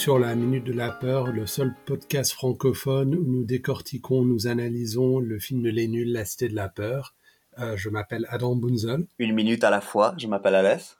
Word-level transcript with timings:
Sur 0.00 0.18
la 0.18 0.34
Minute 0.34 0.64
de 0.64 0.72
la 0.72 0.90
Peur, 0.92 1.26
le 1.30 1.44
seul 1.44 1.74
podcast 1.84 2.32
francophone 2.32 3.14
où 3.14 3.22
nous 3.22 3.44
décortiquons, 3.44 4.24
nous 4.24 4.46
analysons 4.46 5.18
le 5.18 5.38
film 5.38 5.66
Les 5.66 5.88
Nuls, 5.88 6.10
La 6.10 6.24
Cité 6.24 6.48
de 6.48 6.54
la 6.54 6.70
Peur. 6.70 7.14
Euh, 7.58 7.76
je 7.76 7.90
m'appelle 7.90 8.24
Adam 8.30 8.56
Bunzel. 8.56 9.06
Une 9.18 9.34
minute 9.34 9.62
à 9.62 9.68
la 9.68 9.82
fois, 9.82 10.14
je 10.16 10.26
m'appelle 10.26 10.54
Alès. 10.54 10.96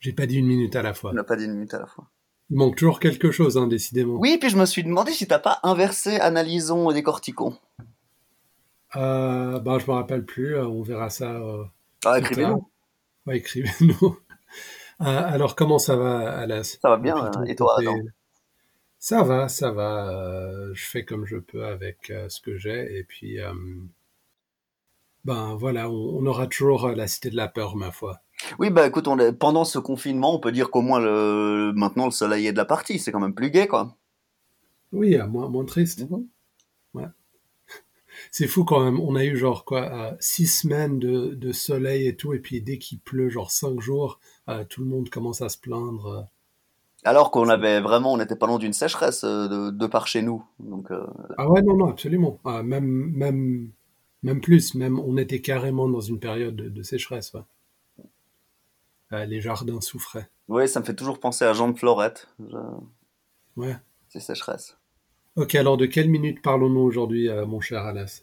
J'ai 0.00 0.12
pas 0.12 0.26
dit 0.26 0.36
une 0.36 0.46
minute 0.46 0.76
à 0.76 0.82
la 0.82 0.92
fois. 0.92 1.12
On 1.12 1.14
n'a 1.14 1.24
pas 1.24 1.36
dit 1.36 1.46
une 1.46 1.54
minute 1.54 1.72
à 1.72 1.78
la 1.78 1.86
fois. 1.86 2.10
Il 2.50 2.58
manque 2.58 2.76
toujours 2.76 3.00
quelque 3.00 3.30
chose, 3.30 3.56
hein, 3.56 3.68
décidément. 3.68 4.16
Oui, 4.18 4.36
puis 4.38 4.50
je 4.50 4.58
me 4.58 4.66
suis 4.66 4.84
demandé 4.84 5.10
si 5.12 5.26
t'as 5.26 5.38
pas 5.38 5.60
inversé 5.62 6.20
analysons 6.20 6.90
et 6.90 6.94
décortiquons. 6.94 7.56
Euh, 8.96 9.58
bah, 9.60 9.78
je 9.78 9.90
me 9.90 9.96
rappelle 9.96 10.26
plus, 10.26 10.56
euh, 10.56 10.66
on 10.68 10.82
verra 10.82 11.08
ça. 11.08 11.30
Euh, 11.36 11.64
Ah, 12.04 12.18
écrivez-nous. 12.18 12.68
Ouais, 13.26 13.38
écrivez-nous. 13.38 14.18
Euh, 15.04 15.22
alors, 15.26 15.54
comment 15.56 15.78
ça 15.78 15.96
va, 15.96 16.38
Alas? 16.38 16.78
Ça 16.80 16.88
va 16.90 16.96
bien, 16.96 17.14
Depuis 17.14 17.52
et 17.52 17.56
toi, 17.56 17.76
Adam? 17.78 17.96
Ça 18.98 19.22
va, 19.22 19.48
ça 19.48 19.70
va. 19.70 20.08
euh, 20.08 20.70
je 20.74 20.84
fais 20.86 21.04
comme 21.04 21.26
je 21.26 21.36
peux 21.36 21.64
avec 21.66 22.10
euh, 22.10 22.28
ce 22.28 22.40
que 22.40 22.56
j'ai. 22.56 22.98
Et 22.98 23.04
puis, 23.04 23.40
euh, 23.40 23.52
ben 25.24 25.54
voilà, 25.56 25.90
on, 25.90 26.18
on 26.18 26.26
aura 26.26 26.46
toujours 26.46 26.88
la 26.88 27.06
Cité 27.06 27.30
de 27.30 27.36
la 27.36 27.48
Peur, 27.48 27.76
ma 27.76 27.90
foi. 27.90 28.20
Oui, 28.58 28.70
bah 28.70 28.86
écoute, 28.86 29.08
on 29.08 29.18
est- 29.18 29.32
pendant 29.32 29.64
ce 29.64 29.78
confinement, 29.78 30.34
on 30.34 30.38
peut 30.40 30.52
dire 30.52 30.70
qu'au 30.70 30.82
moins 30.82 31.00
le... 31.00 31.72
maintenant 31.74 32.06
le 32.06 32.10
soleil 32.10 32.46
est 32.46 32.52
de 32.52 32.56
la 32.58 32.64
partie, 32.64 32.98
c'est 32.98 33.12
quand 33.12 33.20
même 33.20 33.34
plus 33.34 33.50
gai, 33.50 33.66
quoi. 33.66 33.96
Oui, 34.92 35.16
moins, 35.28 35.48
moins 35.48 35.64
triste. 35.64 36.06
C'est 38.30 38.46
fou 38.46 38.64
quand 38.64 38.82
même. 38.84 39.00
On 39.00 39.14
a 39.16 39.24
eu 39.24 39.36
genre 39.36 39.64
quoi, 39.64 39.82
euh, 39.82 40.16
six 40.20 40.46
semaines 40.46 40.98
de, 40.98 41.34
de 41.34 41.52
soleil 41.52 42.06
et 42.06 42.16
tout, 42.16 42.32
et 42.34 42.38
puis 42.38 42.60
dès 42.62 42.78
qu'il 42.78 42.98
pleut, 43.00 43.28
genre 43.28 43.50
cinq 43.50 43.80
jours, 43.80 44.18
euh, 44.48 44.64
tout 44.64 44.80
le 44.82 44.86
monde 44.88 45.08
commence 45.10 45.40
à 45.42 45.48
se 45.48 45.58
plaindre. 45.58 46.06
euh. 46.06 46.22
Alors 47.06 47.30
qu'on 47.30 47.48
avait 47.48 47.80
vraiment, 47.80 48.12
on 48.14 48.16
n'était 48.16 48.36
pas 48.36 48.46
loin 48.46 48.58
d'une 48.58 48.72
sécheresse 48.72 49.24
de, 49.24 49.70
de 49.70 49.86
par 49.86 50.06
chez 50.06 50.22
nous. 50.22 50.44
Donc, 50.58 50.90
euh, 50.90 51.06
Ah 51.36 51.50
ouais, 51.50 51.60
non, 51.62 51.76
non, 51.76 51.88
absolument. 51.90 52.38
Ah, 52.44 52.62
même, 52.62 52.84
même, 53.14 53.70
même 54.22 54.40
plus. 54.40 54.74
Même, 54.74 54.98
on 54.98 55.16
était 55.18 55.40
carrément 55.42 55.86
dans 55.88 56.00
une 56.00 56.18
période 56.18 56.56
de, 56.56 56.68
de 56.70 56.82
sécheresse. 56.82 57.34
ouais. 57.34 57.42
Euh, 59.12 59.24
les 59.26 59.40
jardins 59.40 59.80
souffraient. 59.82 60.28
oui, 60.48 60.66
ça 60.66 60.80
me 60.80 60.84
fait 60.84 60.94
toujours 60.94 61.20
penser 61.20 61.44
à 61.44 61.52
Jean 61.52 61.68
de 61.68 61.78
Florette. 61.78 62.26
Je- 62.40 62.56
Ouais. 63.56 63.76
C'est 64.08 64.20
sécheresse. 64.20 64.76
Ok, 65.36 65.56
alors 65.56 65.76
de 65.76 65.86
quelle 65.86 66.08
minute 66.10 66.40
parlons-nous 66.42 66.80
aujourd'hui, 66.80 67.28
euh, 67.28 67.44
mon 67.44 67.60
cher 67.60 67.82
Alas? 67.84 68.22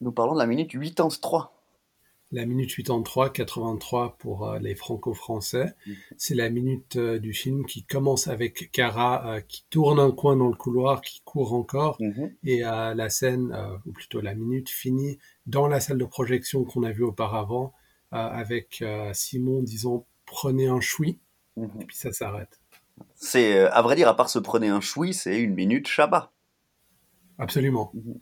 Nous 0.00 0.12
parlons 0.12 0.34
de 0.34 0.38
la 0.38 0.46
minute 0.46 0.70
83. 0.70 1.56
La 2.32 2.44
minute 2.46 2.70
83, 2.74 3.30
83 3.30 4.16
pour 4.18 4.46
euh, 4.46 4.58
les 4.58 4.74
franco-français. 4.74 5.74
Mhm. 5.86 5.96
C'est 6.18 6.34
la 6.34 6.50
minute 6.50 6.96
euh, 6.96 7.18
du 7.18 7.32
film 7.32 7.64
qui 7.64 7.82
commence 7.84 8.28
avec 8.28 8.70
Cara 8.72 9.40
qui 9.48 9.64
tourne 9.70 9.98
un 9.98 10.10
coin 10.12 10.36
dans 10.36 10.48
le 10.48 10.54
couloir, 10.54 11.00
qui 11.00 11.22
court 11.24 11.54
encore, 11.54 11.98
et 12.44 12.64
euh, 12.64 12.94
la 12.94 13.08
scène, 13.08 13.56
ou 13.86 13.92
plutôt 13.92 14.20
la 14.20 14.34
minute, 14.34 14.68
finit 14.68 15.18
dans 15.46 15.66
la 15.66 15.80
salle 15.80 15.98
de 15.98 16.04
projection 16.04 16.64
qu'on 16.64 16.82
a 16.82 16.92
vue 16.92 17.04
auparavant, 17.04 17.72
avec 18.12 18.84
Simon 19.12 19.62
disant 19.62 20.06
prenez 20.26 20.66
un 20.66 20.80
choui, 20.80 21.18
Mhm. 21.56 21.80
et 21.80 21.84
puis 21.84 21.96
ça 21.96 22.12
s'arrête. 22.12 22.59
C'est, 23.14 23.56
euh, 23.58 23.70
à 23.72 23.82
vrai 23.82 23.96
dire, 23.96 24.08
à 24.08 24.16
part 24.16 24.30
se 24.30 24.38
prenez 24.38 24.68
un 24.68 24.80
choui, 24.80 25.14
c'est 25.14 25.38
une 25.40 25.54
minute 25.54 25.86
Shabbat. 25.86 26.30
Absolument. 27.38 27.90
Mhm. 27.94 28.20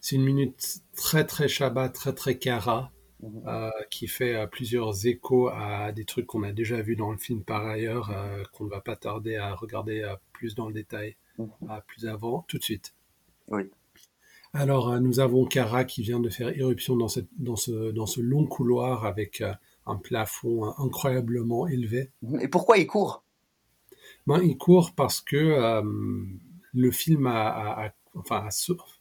C'est 0.00 0.16
une 0.16 0.24
minute 0.24 0.80
très 0.96 1.24
très 1.26 1.48
Shabbat, 1.48 1.92
très 1.92 2.12
très 2.12 2.38
Cara, 2.38 2.92
Mhm. 3.20 3.42
euh, 3.48 3.70
qui 3.90 4.06
fait 4.06 4.34
euh, 4.36 4.46
plusieurs 4.46 5.06
échos 5.06 5.48
à 5.48 5.90
des 5.92 6.04
trucs 6.04 6.26
qu'on 6.26 6.44
a 6.44 6.52
déjà 6.52 6.80
vus 6.80 6.94
dans 6.94 7.10
le 7.10 7.18
film 7.18 7.42
par 7.42 7.66
ailleurs, 7.66 8.10
euh, 8.10 8.44
qu'on 8.52 8.64
ne 8.64 8.70
va 8.70 8.80
pas 8.80 8.94
tarder 8.96 9.36
à 9.36 9.54
regarder 9.54 10.14
plus 10.32 10.54
dans 10.54 10.68
le 10.68 10.74
détail 10.74 11.16
Mhm. 11.38 11.80
plus 11.86 12.06
avant, 12.06 12.44
tout 12.48 12.58
de 12.58 12.62
suite. 12.62 12.94
Oui. 13.48 13.62
Alors, 14.54 14.98
nous 15.00 15.20
avons 15.20 15.44
Kara 15.44 15.84
qui 15.84 16.02
vient 16.02 16.20
de 16.20 16.30
faire 16.30 16.48
éruption 16.56 16.96
dans, 16.96 17.08
cette, 17.08 17.28
dans, 17.36 17.56
ce, 17.56 17.90
dans 17.90 18.06
ce 18.06 18.20
long 18.20 18.46
couloir 18.46 19.04
avec 19.04 19.42
un 19.86 19.96
plafond 19.96 20.72
incroyablement 20.78 21.66
élevé. 21.66 22.10
Et 22.40 22.48
pourquoi 22.48 22.78
il 22.78 22.86
court? 22.86 23.24
Ben, 24.28 24.42
il 24.42 24.56
court 24.58 24.92
parce 24.94 25.20
que 25.22 25.36
euh, 25.36 25.82
le 26.74 26.90
film 26.90 27.26
a, 27.26 27.48
a- 27.48 27.86
a- 27.86 27.94
enfin, 28.14 28.46
a 28.46 28.50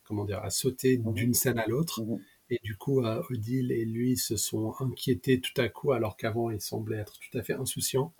comment 0.05 0.23
dire, 0.25 0.39
a 0.41 0.49
sauté 0.49 0.97
Mhm. 0.99 1.13
d'une 1.13 1.33
scène 1.33 1.59
à 1.59 1.67
l'autre. 1.67 2.01
Mhm. 2.01 2.19
Et 2.49 2.59
du 2.63 2.77
coup, 2.77 3.01
euh, 3.03 3.21
Odile 3.29 3.73
et 3.73 3.83
lui 3.83 4.15
se 4.15 4.37
sont 4.37 4.73
inquiétés 4.79 5.41
tout 5.41 5.59
à 5.61 5.67
coup, 5.67 5.91
alors 5.91 6.15
qu'avant, 6.15 6.49
ils 6.49 6.61
semblaient 6.61 6.99
être 6.99 7.19
tout 7.19 7.37
à 7.37 7.43
fait 7.43 7.53
insouciants, 7.53 8.13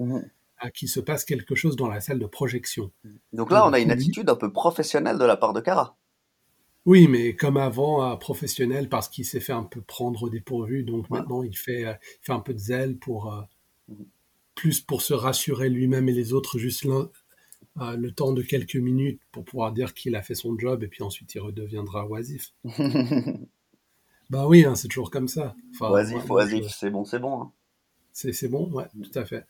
à 0.58 0.70
qu'il 0.70 0.90
se 0.90 1.00
passe 1.00 1.24
quelque 1.24 1.56
chose 1.56 1.78
dans 1.78 1.88
la 1.88 2.02
salle 2.02 2.20
de 2.20 2.26
projection. 2.26 2.92
Donc 3.32 3.52
là, 3.52 3.66
on 3.66 3.72
a 3.72 3.80
une 3.80 3.92
attitude 3.92 4.30
un 4.30 4.36
peu 4.36 4.52
professionnelle 4.52 5.18
de 5.18 5.24
la 5.24 5.38
part 5.38 5.54
de 5.54 5.62
Kara. 5.62 5.96
Oui, 6.86 7.08
mais 7.08 7.36
comme 7.38 7.56
avant, 7.58 8.04
euh, 8.12 8.16
professionnel, 8.18 8.90
parce 8.90 9.08
qu'il 9.08 9.24
s'est 9.26 9.40
fait 9.40 9.54
un 9.54 9.64
peu 9.64 9.82
prendre 9.82 10.24
au 10.24 10.30
dépourvu, 10.30 10.84
donc 10.84 11.06
Ouais. 11.10 11.20
maintenant, 11.20 11.44
il 11.44 11.56
fait, 11.56 11.86
euh, 11.86 11.94
il 12.22 12.26
fait 12.26 12.34
un 12.34 12.40
peu 12.42 12.54
de 12.54 12.60
zèle 12.60 12.98
pour... 12.98 13.34
plus 14.58 14.82
pour 14.82 15.02
se 15.02 15.14
rassurer 15.14 15.70
lui-même 15.70 16.10
et 16.10 16.14
les 16.14 16.34
autres, 16.34 16.58
juste 16.58 16.86
euh, 16.86 17.96
le 17.96 18.12
temps 18.12 18.34
de 18.34 18.42
quelques 18.42 18.76
minutes 18.76 19.22
pour 19.32 19.46
pouvoir 19.46 19.72
dire 19.72 19.94
qu'il 19.94 20.16
a 20.16 20.22
fait 20.22 20.36
son 20.36 20.58
job, 20.58 20.84
et 20.84 20.88
puis 20.88 21.04
ensuite, 21.04 21.34
il 21.36 21.40
redeviendra 21.40 22.06
oisif. 22.08 22.54
Bah 24.30 24.46
oui, 24.46 24.66
hein, 24.66 24.76
c'est 24.76 24.90
toujours 24.90 25.10
comme 25.10 25.30
ça. 25.30 25.56
Enfin, 25.74 25.90
oisif, 25.90 26.22
je- 26.28 26.34
oisif, 26.34 26.66
c'est 26.68 26.90
bon, 26.90 27.06
c'est 27.06 27.20
bon. 27.20 27.42
hein. 27.42 27.52
C'est 28.12 28.50
bon, 28.50 28.70
ouais, 28.72 28.88
tout 29.04 29.18
à 29.18 29.24
fait. 29.24 29.46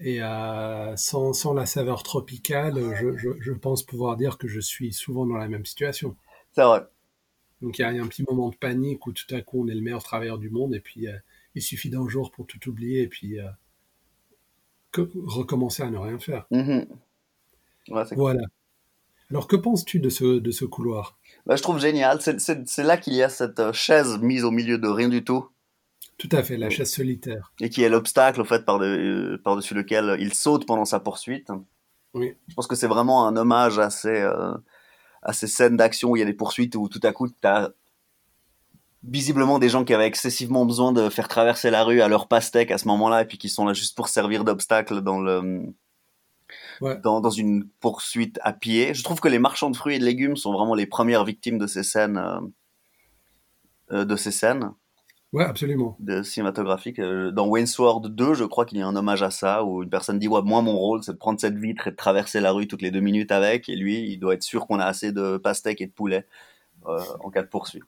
Et 0.00 0.22
euh, 0.22 0.94
sans, 0.96 1.32
sans 1.32 1.54
la 1.54 1.64
saveur 1.66 2.02
tropicale, 2.02 2.78
je, 3.00 3.16
je, 3.16 3.30
je 3.40 3.52
pense 3.52 3.82
pouvoir 3.84 4.16
dire 4.18 4.36
que 4.36 4.46
je 4.46 4.60
suis 4.60 4.92
souvent 4.92 5.24
dans 5.24 5.36
la 5.38 5.48
même 5.48 5.64
situation. 5.64 6.14
C'est 6.52 6.62
vrai. 6.62 6.82
Donc 7.62 7.78
il 7.78 7.82
y, 7.82 7.84
a 7.84 7.88
un 7.88 8.06
petit 8.06 8.24
moment 8.28 8.50
de 8.50 8.56
panique 8.56 9.06
où 9.06 9.12
tout 9.12 9.34
à 9.34 9.40
coup 9.40 9.62
on 9.64 9.68
est 9.68 9.74
le 9.74 9.80
meilleur 9.80 10.02
travailleur 10.02 10.38
du 10.38 10.50
monde 10.50 10.74
et 10.74 10.80
puis 10.80 11.08
euh, 11.08 11.16
il 11.54 11.62
suffit 11.62 11.90
d'un 11.90 12.06
jour 12.08 12.30
pour 12.30 12.46
tout 12.46 12.68
oublier 12.68 13.02
et 13.02 13.08
puis 13.08 13.40
recommencer 15.26 15.82
à 15.82 15.90
ne 15.90 15.98
rien 15.98 16.18
faire. 16.18 16.46
Mhm. 16.50 16.86
Ouais, 17.90 18.02
Voilà. 18.16 18.42
Alors 19.30 19.46
que 19.46 19.56
penses-tu 19.56 20.00
de 20.00 20.08
ce, 20.08 20.38
de 20.38 20.50
ce 20.50 20.64
couloir? 20.64 21.18
Bah, 21.46 21.56
je 21.56 21.62
trouve 21.62 21.78
génial. 21.78 22.20
C'est- 22.20 22.78
là 22.78 22.96
qu'il 22.96 23.14
y 23.14 23.22
a 23.22 23.28
cette 23.28 23.60
euh, 23.60 23.72
chaise 23.72 24.18
mise 24.20 24.44
au 24.44 24.50
milieu 24.50 24.78
de 24.78 24.88
rien 24.88 25.08
du 25.10 25.22
tout 25.24 25.46
Tout 26.16 26.28
à 26.32 26.42
fait, 26.42 26.56
la 26.56 26.70
chaise 26.70 26.90
solitaire. 26.90 27.52
et 27.60 27.68
qui 27.68 27.82
est 27.82 27.88
l'obstacle 27.90 28.40
au 28.40 28.44
fait 28.44 28.62
euh, 28.68 29.36
par-dessus 29.44 29.74
lequel 29.74 30.16
il 30.18 30.32
saute 30.34 30.66
pendant 30.66 30.84
sa 30.86 30.98
poursuite. 31.00 31.48
Oui. 32.14 32.34
Je 32.48 32.54
pense 32.54 32.66
que 32.66 32.74
c'est 32.76 32.86
vraiment 32.86 33.26
un 33.26 33.36
hommage 33.36 33.78
à 33.78 33.90
ces, 33.90 34.08
euh, 34.22 34.54
à 35.22 35.32
ces 35.34 35.46
scènes 35.46 35.76
d'action 35.76 36.10
où 36.10 36.16
il 36.16 36.20
y 36.20 36.22
a 36.22 36.26
des 36.26 36.32
poursuites 36.32 36.74
où 36.76 36.88
tout 36.88 37.00
à 37.02 37.12
coup 37.12 37.28
tu 37.28 37.34
as 37.46 37.70
visiblement 39.04 39.58
des 39.58 39.68
gens 39.68 39.84
qui 39.84 39.94
avaient 39.94 40.06
excessivement 40.06 40.64
besoin 40.66 40.92
de 40.92 41.08
faire 41.08 41.28
traverser 41.28 41.70
la 41.70 41.84
rue 41.84 42.00
à 42.00 42.08
leur 42.08 42.26
pastèque 42.28 42.70
à 42.70 42.78
ce 42.78 42.88
moment-là 42.88 43.22
et 43.22 43.24
puis 43.26 43.38
qui 43.38 43.48
sont 43.48 43.64
là 43.64 43.72
juste 43.72 43.96
pour 43.96 44.08
servir 44.08 44.44
d'obstacle 44.44 45.00
dans 45.00 45.20
le 45.20 45.72
Ouais. 46.80 46.96
dans, 47.02 47.20
dans 47.20 47.30
une 47.30 47.68
poursuite 47.80 48.38
à 48.42 48.52
pied. 48.52 48.94
Je 48.94 49.02
trouve 49.02 49.20
que 49.20 49.28
les 49.28 49.38
marchands 49.40 49.68
de 49.70 49.76
fruits 49.76 49.96
et 49.96 49.98
de 49.98 50.04
légumes 50.04 50.36
sont 50.36 50.52
vraiment 50.52 50.74
les 50.74 50.86
premières 50.86 51.24
victimes 51.24 51.58
de 51.58 51.66
ces 51.66 51.82
scènes 51.82 52.16
euh, 52.18 52.40
euh, 53.92 54.04
de 54.04 54.16
ces 54.16 54.30
scènes 54.30 54.70
Ouais, 55.32 55.44
absolument. 55.44 55.96
de 56.00 56.22
cinématographiques. 56.22 57.00
Euh, 57.00 57.30
Dans 57.32 57.46
Wayne's 57.48 57.78
World 57.78 58.14
2, 58.14 58.32
je 58.34 58.44
crois 58.44 58.64
qu'il 58.64 58.78
y 58.78 58.82
a 58.82 58.86
un 58.86 58.96
hommage 58.96 59.22
à 59.22 59.30
ça, 59.30 59.62
où 59.64 59.82
une 59.82 59.90
personne 59.90 60.18
dit, 60.18 60.26
ouais, 60.28 60.40
moi, 60.42 60.62
mon 60.62 60.78
rôle, 60.78 61.02
c'est 61.02 61.12
de 61.12 61.18
prendre 61.18 61.38
cette 61.38 61.58
vitre 61.58 61.88
et 61.88 61.90
de 61.90 61.96
traverser 61.96 62.40
la 62.40 62.50
rue 62.52 62.66
toutes 62.66 62.80
les 62.80 62.90
deux 62.90 63.00
minutes 63.00 63.30
avec, 63.32 63.68
et 63.68 63.76
lui, 63.76 64.10
il 64.10 64.18
doit 64.18 64.32
être 64.34 64.42
sûr 64.42 64.66
qu'on 64.66 64.78
a 64.78 64.86
assez 64.86 65.12
de 65.12 65.36
pastèques 65.36 65.82
et 65.82 65.86
de 65.86 65.92
poulet 65.92 66.26
en 67.20 67.30
cas 67.30 67.42
de 67.42 67.48
poursuite. 67.48 67.82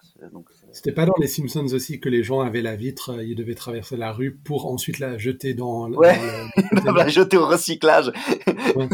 C'était 0.73 0.93
pas 0.93 1.07
dans 1.07 1.15
les 1.21 1.27
Simpsons 1.27 1.67
aussi 1.73 2.01
que 2.01 2.09
les 2.09 2.23
gens 2.23 2.41
avaient 2.41 2.63
la 2.63 2.77
vitre, 2.77 3.11
euh, 3.15 3.25
ils 3.25 3.35
devaient 3.35 3.55
traverser 3.55 3.97
la 3.97 4.13
rue 4.13 4.35
pour 4.45 4.67
ensuite 4.67 4.99
la 4.99 5.19
jeter 5.19 5.55
dans, 5.55 5.89
le- 5.89 5.97
Ouais. 5.97 6.19
dans 6.85 6.93
la 6.93 7.09
jeter 7.09 7.37
au 7.37 7.47
recyclage. 7.47 8.13
Ouais. 8.77 8.89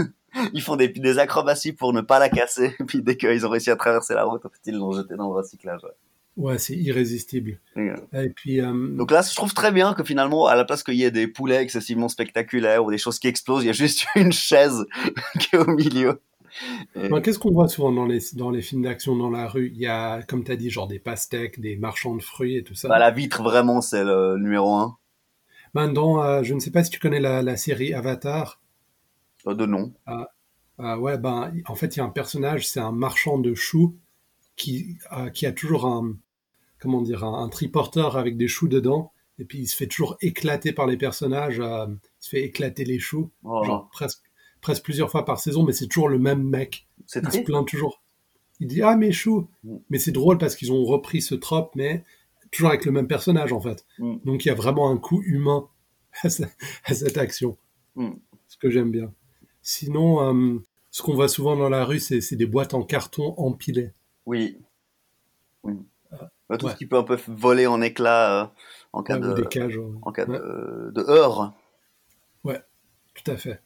Ils 0.53 0.63
font 0.63 0.77
des, 0.77 0.89
des 0.89 1.19
acrobaties 1.19 1.73
pour 1.73 1.93
ne 1.93 2.01
pas 2.03 2.19
la 2.19 2.29
casser, 2.29 2.75
et 2.79 2.85
puis 2.87 3.03
dès 3.03 3.17
qu'ils 3.17 3.47
ont 3.47 3.51
réussi 3.51 3.71
à 3.71 3.77
traverser 3.77 4.15
la 4.15 4.25
route, 4.25 4.45
en 4.45 4.49
fait, 4.51 4.61
ils 4.67 4.75
l'ont 4.77 4.93
jetée 4.93 5.17
dans 5.17 5.29
le 5.31 5.35
recyclage. 5.37 5.81
ouais. 6.37 6.59
c'est 6.59 6.77
irrésistible. 6.77 7.59
Et, 7.77 7.81
euh, 7.91 7.97
Et 8.25 8.29
puis, 8.31 8.61
euh, 8.61 8.73
Donc 8.97 9.11
là, 9.11 9.23
je 9.23 9.35
trouve 9.35 9.55
très 9.55 9.73
bien 9.73 9.95
que 9.95 10.05
finalement, 10.05 10.47
à 10.47 10.55
la 10.55 10.65
place 10.65 10.83
qu'il 10.83 10.95
y 10.95 11.05
ait 11.05 11.11
des 11.11 11.27
poulets 11.27 11.63
excessivement 11.63 12.09
spectaculaires 12.09 12.85
ou 12.85 12.91
des 12.91 12.99
choses 12.99 13.19
qui 13.19 13.29
explosent, 13.29 13.65
il 13.65 13.69
y 13.69 13.71
a 13.71 13.73
juste 13.73 14.05
une 14.17 14.33
chaise 14.33 14.85
qui 15.41 15.57
est 15.57 15.59
au 15.59 15.67
milieu. 15.71 16.21
Ben, 16.95 17.21
qu'est-ce 17.21 17.39
qu'on 17.39 17.53
voit 17.53 17.69
souvent 17.69 17.93
dans 17.93 18.07
les, 18.07 18.21
dans 18.35 18.51
les 18.51 18.63
films 18.63 18.83
d'action 18.83 19.17
dans 19.17 19.31
la 19.31 19.47
rue? 19.49 19.71
Il 19.75 19.81
y 19.81 19.87
a, 19.87 20.23
comme 20.23 20.45
tu 20.45 20.53
as 20.53 20.57
dit, 20.57 20.71
genre 20.71 20.89
des 20.89 20.99
pastèques, 20.99 21.61
des 21.61 21.77
marchands 21.77 22.15
de 22.17 22.23
fruits 22.23 22.57
et 22.57 22.65
tout 22.65 22.75
ça. 22.75 22.89
Bah, 22.89 22.99
la 22.99 23.11
vitre, 23.11 23.43
vraiment, 23.43 23.81
c'est 23.81 24.05
le 24.05 24.37
numéro 24.39 24.75
un. 24.75 24.97
Dans, 25.75 26.23
euh, 26.23 26.43
je 26.43 26.55
ne 26.55 26.61
sais 26.61 26.71
pas 26.71 26.83
si 26.83 26.91
tu 26.91 26.99
connais 26.99 27.21
la, 27.21 27.43
la 27.43 27.59
série 27.59 27.93
Avatar. 27.93 28.63
Euh, 29.47 29.55
de 29.55 29.67
nom. 29.67 29.93
Euh, 30.81 30.97
ouais, 30.97 31.19
ben, 31.19 31.53
en 31.67 31.75
fait, 31.75 31.97
il 31.97 31.99
y 31.99 32.03
a 32.03 32.05
un 32.05 32.11
personnage, 32.11 32.67
c'est 32.67 32.81
un 32.81 32.93
marchand 32.93 33.39
de 33.39 33.55
choux 33.55 33.95
qui, 34.57 34.97
euh, 35.13 35.29
qui 35.29 35.45
a 35.45 35.53
toujours 35.53 35.85
un, 35.85 36.17
comment 36.79 37.03
dire, 37.03 37.25
un, 37.25 37.45
un 37.45 37.49
triporteur 37.51 38.17
avec 38.17 38.39
des 38.39 38.49
choux 38.49 38.69
dedans. 38.69 39.13
Et 39.39 39.45
puis, 39.45 39.59
il 39.59 39.67
se 39.67 39.77
fait 39.77 39.87
toujours 39.87 40.17
éclater 40.23 40.73
par 40.73 40.87
les 40.87 40.97
personnages. 40.97 41.61
euh, 41.61 41.87
il 41.89 42.25
se 42.25 42.31
fait 42.31 42.43
éclater 42.43 42.87
les 42.87 42.99
choux. 42.99 43.31
Oh. 43.45 43.63
Genre, 43.65 43.91
presque, 43.91 44.23
presque 44.61 44.83
plusieurs 44.83 45.11
fois 45.11 45.25
par 45.25 45.39
saison, 45.39 45.65
mais 45.65 45.73
c'est 45.73 45.87
toujours 45.87 46.09
le 46.09 46.19
même 46.19 46.43
mec. 46.43 46.87
Il 47.15 47.31
se 47.31 47.39
plaint 47.41 47.67
toujours. 47.67 48.03
Il 48.61 48.69
dit 48.69 48.83
ah 48.83 48.97
mais 48.97 49.13
chou, 49.13 49.49
mm. 49.65 49.77
mais 49.91 49.99
c'est 49.99 50.13
drôle 50.13 50.39
parce 50.39 50.57
qu'ils 50.57 50.73
ont 50.73 50.85
repris 50.85 51.21
ce 51.21 51.35
trope, 51.35 51.73
mais 51.75 52.05
toujours 52.51 52.71
avec 52.71 52.85
le 52.85 52.93
même 52.93 53.07
personnage 53.07 53.53
en 53.53 53.61
fait. 53.61 53.85
Mm. 53.99 54.17
Donc 54.25 54.45
il 54.45 54.49
y 54.49 54.51
a 54.51 54.55
vraiment 54.55 54.91
un 54.91 54.97
coup 54.97 55.23
humain 55.23 55.69
à, 56.23 56.29
cette 56.31 57.19
action, 57.19 57.57
mm. 57.97 58.13
ce 58.49 58.57
que 58.57 58.71
j'aime 58.71 58.91
bien. 58.91 59.13
Sinon, 59.63 60.23
euh, 60.23 60.59
ce 60.91 61.03
qu'on 61.03 61.15
voit 61.15 61.29
souvent 61.29 61.57
dans 61.57 61.69
la 61.69 61.85
rue, 61.85 62.01
c'est 62.01 62.37
des 62.37 62.47
boîtes 62.47 62.75
en 62.75 62.83
carton 62.83 63.35
empilées. 63.37 63.93
Oui. 64.25 64.59
oui. 65.63 65.75
Euh, 66.13 66.57
tout 66.57 66.69
ce 66.69 66.77
qui 66.77 66.87
peut 66.87 66.97
un 66.97 67.03
peu 67.03 67.19
voler 67.27 67.67
en 67.67 67.83
éclats 67.83 68.45
euh, 68.45 68.47
en 68.93 69.03
cas, 69.03 69.19
de, 69.19 69.29
en 70.03 70.13
cas 70.13 70.25
de, 70.25 70.93
de 70.95 71.01
heurts. 71.03 71.53
Ouais, 72.45 72.63
tout 73.15 73.31
à 73.31 73.37
fait. 73.37 73.61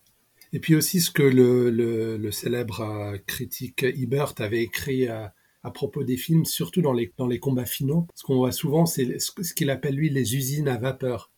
Et 0.52 0.60
puis 0.60 0.74
aussi 0.74 1.00
ce 1.00 1.10
que 1.10 1.22
le, 1.22 1.70
le, 1.70 2.16
le 2.16 2.32
célèbre 2.32 2.80
euh, 2.80 3.18
critique 3.26 3.84
Ebert 3.84 4.34
avait 4.38 4.62
écrit 4.62 5.06
à, 5.06 5.32
à, 5.62 5.70
propos 5.70 6.02
des 6.02 6.16
films, 6.16 6.44
surtout 6.44 6.82
dans 6.82 6.92
les, 6.92 7.12
dans 7.16 7.28
les 7.28 7.38
combats 7.38 7.64
finaux. 7.64 8.06
Ce 8.14 8.24
qu'on 8.24 8.36
voit 8.36 8.52
souvent, 8.52 8.86
c'est 8.86 9.18
ce 9.18 9.54
qu'il 9.54 9.70
appelle 9.70 9.94
lui 9.94 10.10
les 10.10 10.36
usines 10.36 10.68
à 10.68 10.76
vapeur. 10.76 11.30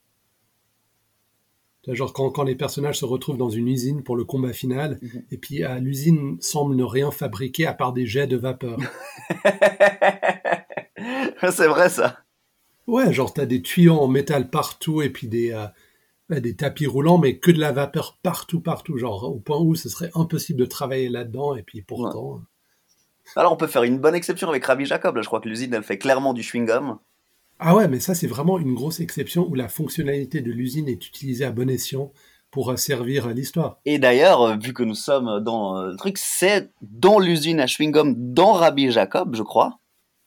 Genre 1.89 2.13
quand, 2.13 2.31
quand 2.31 2.45
les 2.45 2.55
personnages 2.55 3.01
se 3.01 3.05
retrouvent 3.05 3.37
dans 3.37 3.51
une 3.51 3.67
usine 3.67 4.05
pour 4.05 4.15
le 4.15 4.25
combat 4.25 4.53
final, 4.53 5.01
mhm. 5.03 5.25
et 5.33 5.37
puis 5.37 5.65
euh, 5.65 5.81
l'usine 5.81 6.37
semble 6.41 6.77
ne 6.77 6.85
rien 6.85 7.11
fabriquer 7.11 7.67
à 7.67 7.75
part 7.75 7.93
des 7.93 8.07
jets 8.07 8.29
de 8.29 8.37
vapeur. 8.37 8.79
c'est 11.51 11.67
vrai 11.67 11.89
ça. 11.89 12.21
Ouais, 12.87 13.13
genre 13.13 13.33
t'as 13.33 13.47
des 13.47 13.63
tuyaux 13.63 13.99
en 13.99 14.07
métal 14.07 14.49
partout 14.49 15.03
et 15.03 15.11
puis 15.11 15.27
des, 15.27 15.51
euh, 15.51 15.67
des 16.41 16.55
tapis 16.55 16.87
roulants, 16.87 17.19
mais 17.19 17.39
que 17.39 17.51
de 17.51 17.59
la 17.59 17.73
vapeur 17.73 18.19
partout, 18.23 18.61
partout, 18.61 18.99
genre 18.99 19.25
au 19.25 19.41
point 19.41 19.59
où 19.59 19.75
ce 19.75 19.89
serait 19.89 20.11
impossible 20.15 20.61
de 20.61 20.67
travailler 20.67 21.09
là-dedans, 21.09 21.55
et 21.57 21.63
puis 21.63 21.83
pourtant. 21.83 22.41
Alors 23.37 23.53
on 23.53 23.57
peut 23.57 23.67
faire 23.67 23.85
une 23.85 23.99
bonne 23.99 24.15
exception 24.15 24.49
avec 24.49 24.65
Rabbi 24.65 24.85
Jacob, 24.85 25.17
là 25.17 25.23
je 25.23 25.27
crois 25.27 25.41
que 25.41 25.49
l'usine 25.49 25.73
elle 25.75 25.83
fait 25.83 25.99
clairement 25.99 26.35
du 26.35 26.43
chewing-gum. 26.43 26.99
Ah 27.59 27.75
ouais, 27.75 27.89
mais 27.89 28.01
ça 28.01 28.15
c'est 28.15 28.27
vraiment 28.27 28.59
une 28.59 28.75
grosse 28.75 29.01
exception 29.01 29.49
où 29.49 29.55
la 29.55 29.69
fonctionnalité 29.69 30.41
de 30.41 30.51
l'usine 30.51 30.89
est 30.89 31.07
utilisée 31.07 31.45
à 31.45 31.53
bon 31.53 31.71
escient 31.71 32.13
pour 32.53 32.71
euh, 32.71 32.77
servir 32.77 33.29
l'histoire. 33.29 33.79
Et 33.85 33.99
d'ailleurs, 33.99 34.43
euh, 34.43 34.57
vu 34.57 34.73
que 34.73 34.85
nous 34.85 34.95
sommes 34.95 35.41
dans 35.43 35.77
euh, 35.79 35.91
le 35.91 35.97
truc, 35.97 36.19
c'est 36.19 36.71
dans 36.83 37.19
l'usine 37.19 37.59
à 37.59 37.67
chewing-gum, 37.67 38.15
dans 38.17 38.53
Rabbi 38.53 38.93
Jacob, 38.93 39.35
je 39.35 39.43
crois. 39.43 39.79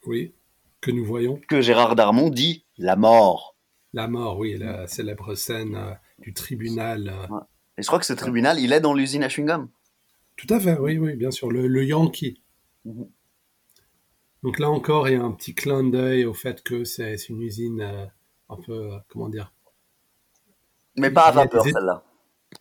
Oui, 0.05 0.33
que 0.81 0.91
nous 0.91 1.05
voyons. 1.05 1.39
Que 1.47 1.61
Gérard 1.61 1.95
Darmon 1.95 2.29
dit 2.29 2.65
la 2.77 2.95
mort. 2.95 3.54
La 3.95 4.09
mort, 4.09 4.37
oui, 4.37 4.57
la 4.57 4.87
célèbre 4.87 5.35
scène 5.35 5.75
euh, 5.77 5.93
du 6.19 6.33
tribunal. 6.33 7.07
Euh. 7.07 7.39
Et 7.77 7.81
je 7.81 7.87
crois 7.87 7.97
que 7.97 8.05
ce 8.05 8.11
tribunal, 8.11 8.59
il 8.59 8.73
est 8.73 8.81
dans 8.81 8.93
l'usine 8.93 9.23
à 9.23 9.29
chewing-gum. 9.29 9.69
Tout 10.35 10.53
à 10.53 10.59
fait, 10.59 10.77
oui, 10.77 10.97
oui, 10.97 11.15
bien 11.15 11.31
sûr, 11.31 11.49
le, 11.49 11.85
Yankee. 11.85 12.41
Mhm. 12.83 13.07
Donc 14.43 14.59
là 14.59 14.69
encore, 14.69 15.07
il 15.07 15.13
y 15.13 15.15
a 15.15 15.23
un 15.23 15.31
petit 15.31 15.55
clin 15.55 15.85
d'œil 15.85 16.25
au 16.25 16.33
fait 16.33 16.61
que 16.61 16.83
c'est 16.83 17.15
une 17.29 17.41
usine 17.41 17.79
euh, 17.79 18.05
un 18.49 18.57
peu, 18.57 18.89
comment 19.07 19.29
dire. 19.29 19.53
Mais 20.97 21.09
pas 21.09 21.27
à 21.27 21.31
vapeur, 21.31 21.63
celle-là. 21.63 22.03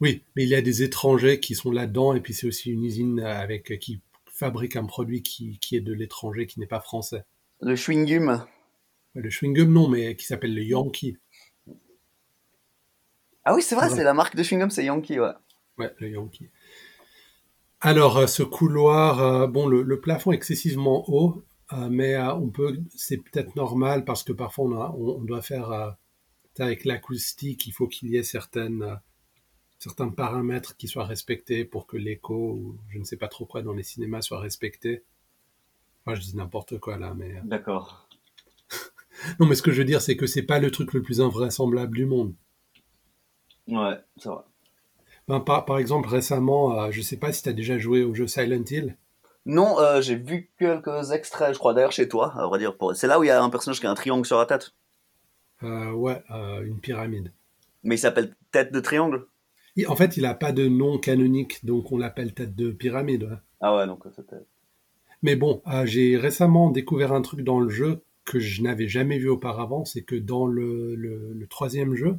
Oui, 0.01 0.23
mais 0.37 0.45
il 0.45 0.49
y 0.49 0.55
a 0.55 0.63
des 0.63 0.85
étrangers 0.85 1.41
qui 1.41 1.57
sont 1.57 1.73
là-dedans, 1.73 2.15
et 2.15 2.21
puis 2.21 2.33
c'est 2.33 2.47
aussi 2.47 2.71
une 2.71 2.85
usine 2.85 3.19
avec 3.19 3.77
qui 3.81 4.01
fabrique 4.31 4.77
un 4.77 4.85
produit 4.85 5.23
qui, 5.23 5.59
qui 5.59 5.75
est 5.75 5.81
de 5.81 5.93
l'étranger, 5.93 6.47
qui 6.47 6.61
n'est 6.61 6.67
pas 6.67 6.81
français. 6.81 7.25
Le 7.61 7.75
chewing-gum. 7.75 8.47
Le 9.15 9.29
chewing-gum, 9.29 9.69
non, 9.69 9.89
mais 9.89 10.15
qui 10.15 10.27
s'appelle 10.27 10.55
le 10.55 10.63
Yankee. 10.63 11.19
Ah 13.45 13.55
oui, 13.55 13.63
c'est 13.63 13.75
vrai, 13.75 13.91
c'est 13.91 14.05
la 14.05 14.15
marque 14.15 14.37
de 14.37 14.43
chewing-gum, 14.43 14.71
c'est 14.71 14.85
Yankee, 14.85 15.21
ouais. 15.21 15.33
Ouais, 15.79 15.93
le 15.99 16.09
Yankee. 16.09 16.51
Alors, 17.81 18.17
euh, 18.17 18.27
ce 18.27 18.43
couloir, 18.43 19.21
euh, 19.21 19.47
bon, 19.47 19.67
le, 19.67 20.01
plafond 20.01 20.33
est 20.33 20.37
excessivement 20.37 21.05
haut, 21.09 21.45
euh, 21.75 21.89
mais 21.91 22.17
on 22.19 22.49
peut, 22.49 22.79
c'est 22.95 23.19
peut-être 23.19 23.57
normal 23.57 24.07
parce 24.07 24.23
que 24.23 24.33
parfois 24.33 24.95
on, 24.97 25.21
doit 25.23 25.43
faire 25.43 25.97
avec 26.59 26.87
l'acoustique, 26.87 27.67
il 27.67 27.73
faut 27.73 27.87
qu'il 27.87 28.09
y 28.09 28.17
ait 28.17 28.23
certaines, 28.23 28.99
certains 29.79 30.09
paramètres 30.09 30.79
qui 30.79 30.89
soient 30.89 31.05
respectés 31.05 31.67
pour 31.67 31.87
que 31.87 31.99
l'écho 31.99 32.53
ou 32.55 32.79
je 32.89 32.99
ne 32.99 33.05
sais 33.05 33.19
pas 33.19 33.29
trop 33.29 33.45
quoi 33.45 33.61
dans 33.61 33.75
les 33.75 33.83
cinémas 33.83 34.23
soit 34.23 34.41
respecté. 34.41 35.05
Moi, 36.07 36.15
je 36.15 36.23
dis 36.23 36.37
n'importe 36.37 36.79
quoi 36.79 36.97
là, 36.97 37.13
mais. 37.15 37.35
D'accord. 37.45 38.09
non, 39.41 39.47
mais 39.47 39.57
ce 39.57 39.63
que 39.63 39.73
je 39.73 39.79
veux 39.79 39.87
dire, 39.87 40.01
c'est 40.01 40.17
que 40.17 40.27
c'est 40.27 40.43
pas 40.43 40.59
le 40.59 40.71
truc 40.71 40.95
le 40.95 41.03
plus 41.03 41.21
invraisemblable 41.21 41.97
du 41.97 42.07
monde. 42.07 42.35
Ouais, 43.69 43.99
c'est 44.17 44.29
vrai. 44.29 44.43
Ben, 45.27 45.41
par, 45.41 45.79
exemple, 45.79 46.09
récemment, 46.09 46.79
euh, 46.79 46.91
je 46.91 47.01
sais 47.01 47.17
pas 47.17 47.33
si 47.33 47.43
tu 47.43 47.49
as 47.49 47.53
déjà 47.53 47.79
joué 47.79 48.03
au 48.03 48.15
jeu 48.15 48.27
Silent 48.27 48.65
Hill. 48.71 48.97
Non, 49.47 49.79
euh, 49.79 50.01
j'ai 50.01 50.17
vu 50.17 50.51
quelques 50.59 51.13
extraits, 51.13 51.55
je 51.55 51.59
crois, 51.59 51.75
d'ailleurs 51.75 51.93
chez 51.93 52.09
toi, 52.09 52.35
à 52.37 52.47
vrai 52.47 52.59
dire. 52.59 52.75
C'est 52.95 53.07
là 53.07 53.19
où 53.19 53.25
il 53.25 53.29
y 53.29 53.31
a 53.31 53.43
un 53.43 53.51
personnage 53.51 53.81
qui 53.81 53.87
a 53.87 53.91
un 53.91 53.95
triangle 53.95 54.27
sur 54.27 54.39
la 54.39 54.47
tête. 54.47 54.73
Euh, 55.63 55.93
ouais, 55.93 56.23
une 56.63 56.79
pyramide. 56.81 57.33
Mais 57.83 57.95
il 57.97 57.99
s'appelle 57.99 58.35
Tête 58.51 58.73
de 58.73 58.81
Triangle? 58.81 59.27
En 59.89 59.97
fait, 59.97 60.17
il 60.17 60.23
n'a 60.23 60.35
pas 60.35 60.53
de 60.53 60.69
nom 60.69 60.99
canonique, 60.99 61.65
donc 61.65 61.91
on 61.91 61.99
l'appelle 61.99 62.33
Tête 62.33 62.55
de 62.55 62.71
Pyramide. 62.71 63.39
Ah 63.61 63.77
ouais, 63.77 63.87
donc 63.87 64.05
c'était... 64.15 64.43
Mais 65.23 65.37
bon, 65.37 65.63
j'ai 65.85 66.19
récemment 66.19 66.71
découvert 66.71 67.13
un 67.13 67.23
truc 67.23 67.41
dans 67.41 67.61
le 67.61 67.71
jeu 67.71 68.03
que 68.27 68.39
je 68.39 68.63
n'avais 68.63 68.89
jamais 68.89 69.19
vu 69.19 69.29
auparavant, 69.29 69.85
c'est 69.85 70.03
que 70.03 70.17
dans 70.17 70.47
le, 70.47 70.95
le 70.95 71.47
troisième 71.47 71.95
jeu, 71.95 72.19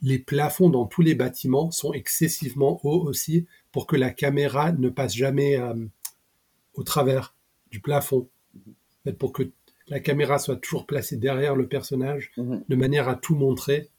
les 0.00 0.18
plafonds 0.18 0.70
dans 0.70 0.86
tous 0.86 1.02
les 1.02 1.14
bâtiments 1.14 1.70
sont 1.70 1.92
excessivement 1.92 2.80
hauts 2.84 3.06
aussi 3.06 3.46
pour 3.72 3.86
que 3.86 3.96
la 3.96 4.10
caméra 4.10 4.72
ne 4.72 4.88
passe 4.88 5.14
jamais 5.14 5.58
euh, 5.58 5.74
au 6.74 6.82
travers 6.82 7.34
du 7.70 7.80
plafond. 7.80 8.28
Pour 9.18 9.32
que 9.32 9.50
la 9.88 10.00
caméra 10.00 10.38
soit 10.38 10.56
toujours 10.56 10.86
placée 10.86 11.16
derrière 11.16 11.54
le 11.54 11.68
personnage 11.68 12.32
mhm. 12.36 12.64
de 12.68 12.76
manière 12.76 13.08
à 13.08 13.14
tout 13.14 13.36
montrer 13.36 13.90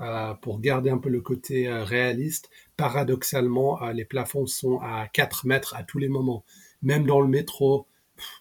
euh, 0.00 0.34
pour 0.34 0.60
garder 0.60 0.88
un 0.90 0.98
peu 0.98 1.08
le 1.08 1.20
côté 1.20 1.68
euh, 1.68 1.84
réaliste. 1.84 2.48
Paradoxalement, 2.76 3.80
les 3.90 4.04
plafonds 4.04 4.46
sont 4.46 4.78
à 4.80 5.08
4 5.12 5.46
mètres 5.46 5.74
à 5.74 5.82
tous 5.82 5.98
les 5.98 6.08
moments. 6.08 6.44
Même 6.80 7.06
dans 7.06 7.20
le 7.20 7.28
métro, 7.28 7.86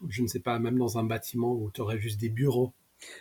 je 0.07 0.21
ne 0.21 0.27
sais 0.27 0.39
pas, 0.39 0.59
même 0.59 0.77
dans 0.77 0.97
un 0.97 1.03
bâtiment 1.03 1.53
où 1.53 1.71
tu 1.71 1.81
aurais 1.81 1.99
juste 1.99 2.19
des 2.19 2.29
bureaux. 2.29 2.73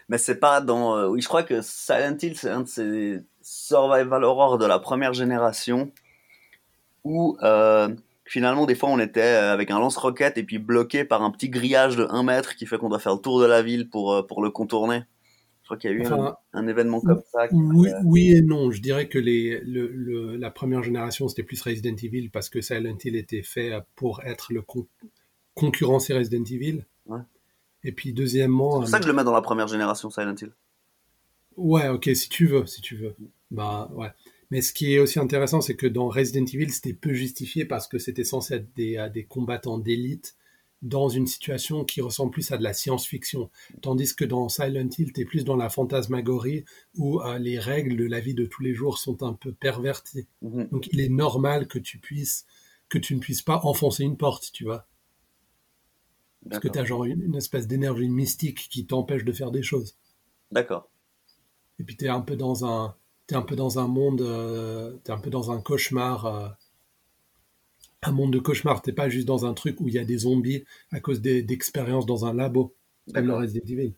Mais 0.09 0.19
c'est 0.19 0.39
pas 0.39 0.61
dans. 0.61 1.09
oui, 1.09 1.21
je 1.21 1.29
crois 1.29 1.43
que 1.43 1.63
Silent 1.63 2.17
Hill, 2.21 2.37
c'est 2.37 2.51
un 2.51 2.63
de 2.63 2.69
ces 2.69 3.21
survival 3.43 4.25
horror 4.25 4.59
de 4.59 4.67
la 4.67 4.79
première 4.79 5.13
génération 5.13 5.91
où 7.05 7.37
euh, 7.43 7.89
finalement 8.25 8.67
des 8.67 8.75
fois 8.75 8.91
on 8.91 8.99
était 8.99 9.21
euh, 9.21 9.53
avec 9.53 9.71
un 9.71 9.79
lance-roquette 9.79 10.39
et 10.39 10.45
puis 10.45 10.59
bloqué 10.59 11.05
par 11.05 11.23
un 11.23 11.31
petit 11.31 11.49
grillage 11.49 11.97
de 11.97 12.07
1 12.09 12.23
mètre 12.23 12.55
qui 12.57 12.67
fait 12.67 12.79
qu'on 12.79 12.89
doit 12.89 12.99
faire 12.99 13.15
le 13.15 13.21
tour 13.21 13.41
de 13.41 13.47
la 13.47 13.63
ville 13.63 13.89
pour, 13.89 14.13
euh, 14.13 14.23
pour 14.23 14.43
le 14.43 14.51
contourner. 14.51 15.03
Je 15.63 15.67
crois 15.67 15.79
qu'il 15.79 15.91
y 15.91 15.95
a 15.95 15.97
eu 15.97 16.35
un, 16.53 16.67
événement 16.67 17.01
comme 17.01 17.23
ça. 17.31 17.47
Oui, 17.53 17.91
oui, 18.05 18.33
et 18.33 18.43
non. 18.43 18.73
Je 18.73 18.81
dirais 18.81 19.07
que 19.07 19.21
les, 19.21 19.61
le, 19.61 20.37
la 20.37 20.51
première 20.51 20.83
génération 20.83 21.29
c'était 21.29 21.45
plus 21.45 21.63
Resident 21.63 21.95
Evil 22.03 22.29
parce 22.29 22.49
que 22.49 22.61
Silent 22.61 22.97
Hill 23.05 23.15
était 23.15 23.43
fait 23.43 23.73
pour 23.95 24.21
être 24.25 24.53
le 24.53 24.63
con 24.63 24.89
concurrencer 25.55 26.13
Resident 26.13 26.45
Evil. 26.45 26.85
Et 27.85 27.93
puis 27.93 28.13
deuxièmement. 28.13 28.73
C'est 28.73 28.79
pour 28.81 28.89
ça 28.89 28.99
que 28.99 29.05
je 29.05 29.11
le 29.11 29.17
mets 29.17 29.25
dans 29.25 29.35
la 29.35 29.43
première 29.43 29.69
génération 29.69 30.11
Silent 30.11 30.35
Hill. 30.41 30.53
Ouais, 31.57 31.89
ok, 31.89 32.11
si 32.15 32.29
tu 32.29 32.47
veux, 32.47 32.67
si 32.67 32.81
tu 32.81 32.97
veux. 32.97 33.15
Bah 33.51 33.91
ouais. 33.95 34.09
Mais 34.51 34.63
ce 34.63 34.73
qui 34.73 34.95
est 34.95 34.99
aussi 34.99 35.19
intéressant, 35.19 35.61
c'est 35.61 35.77
que 35.77 35.87
dans 35.87 36.09
Resident 36.09 36.45
Evil, 36.45 36.71
c'était 36.71 36.93
peu 36.93 37.13
justifié 37.13 37.65
parce 37.65 37.87
que 37.87 37.99
c'était 37.99 38.25
censé 38.25 38.55
être 38.55 38.75
des, 38.75 38.97
euh, 38.97 39.09
des 39.09 39.25
combattants 39.25 39.79
d'élite 39.79 40.37
dans 40.83 41.09
une 41.09 41.27
situation 41.27 41.85
qui 41.85 42.01
ressemble 42.01 42.31
plus 42.31 42.51
à 42.53 42.57
de 42.57 42.63
la 42.63 42.73
science-fiction. 42.73 43.51
Tandis 43.83 44.15
que 44.17 44.25
dans 44.25 44.49
Silent 44.49 44.89
Hill, 44.97 45.13
t'es 45.13 45.25
plus 45.25 45.45
dans 45.45 45.57
la 45.57 45.69
fantasmagorie 45.69 46.65
où 46.97 47.21
euh, 47.21 47.39
les 47.39 47.59
règles 47.59 47.97
de 47.97 48.07
la 48.07 48.21
vie 48.21 48.35
de 48.35 48.47
tous 48.47 48.63
les 48.63 48.75
jours 48.75 48.99
sont 48.99 49.23
un 49.23 49.35
peu 49.35 49.53
perverties. 49.53 50.27
Mhm. 50.43 50.69
Donc 50.71 50.89
il 50.93 51.01
est 51.01 51.11
normal 51.11 51.69
que 51.69 51.79
tu 51.79 51.99
puisses, 51.99 52.47
que 52.89 52.99
tu 52.99 53.15
ne 53.15 53.21
puisses 53.21 53.43
pas 53.43 53.61
enfoncer 53.65 54.05
une 54.05 54.17
porte, 54.17 54.51
tu 54.53 54.65
vois. 54.65 54.87
Parce 56.49 56.61
que 56.61 56.69
t'as 56.69 56.85
genre 56.85 57.05
une, 57.05 57.23
une 57.23 57.37
espèce 57.37 57.67
d'énergie 57.67 58.09
mystique 58.09 58.69
qui 58.71 58.87
t'empêche 58.87 59.25
de 59.25 59.33
faire 59.33 59.51
des 59.51 59.63
choses. 59.63 59.97
D'accord. 60.51 60.89
Et 61.79 61.85
puis 61.85 61.97
t'es 61.97 62.09
un 62.09 62.21
peu 62.21 62.37
dans 62.37 62.65
un, 62.65 62.95
un 63.33 63.43
peu 63.43 63.57
dans 63.57 63.79
un 63.79 63.87
monde, 63.87 64.23
euh, 64.23 64.97
t'es 65.05 65.13
un 65.13 65.19
peu 65.19 65.31
dans 65.31 65.51
un 65.51 65.61
cauchemar, 65.61 66.27
euh, 66.27 66.49
un 68.03 68.13
monde 68.13 68.33
de 68.33 68.39
cauchemar. 68.39 68.83
T'es 68.83 68.93
pas 68.93 69.09
juste 69.09 69.27
dans 69.27 69.47
un 69.47 69.55
truc 69.55 69.81
où 69.81 69.89
il 69.89 69.95
y 69.95 69.99
a 69.99 70.05
des 70.05 70.19
zombies 70.19 70.65
à 70.93 71.01
cause 71.01 71.21
d'expériences 71.21 72.07
dans 72.07 72.25
un 72.25 72.35
labo, 72.35 72.75
comme 73.15 73.27
le 73.27 73.35
reste 73.35 73.55
des 73.55 73.61
divines. 73.61 73.95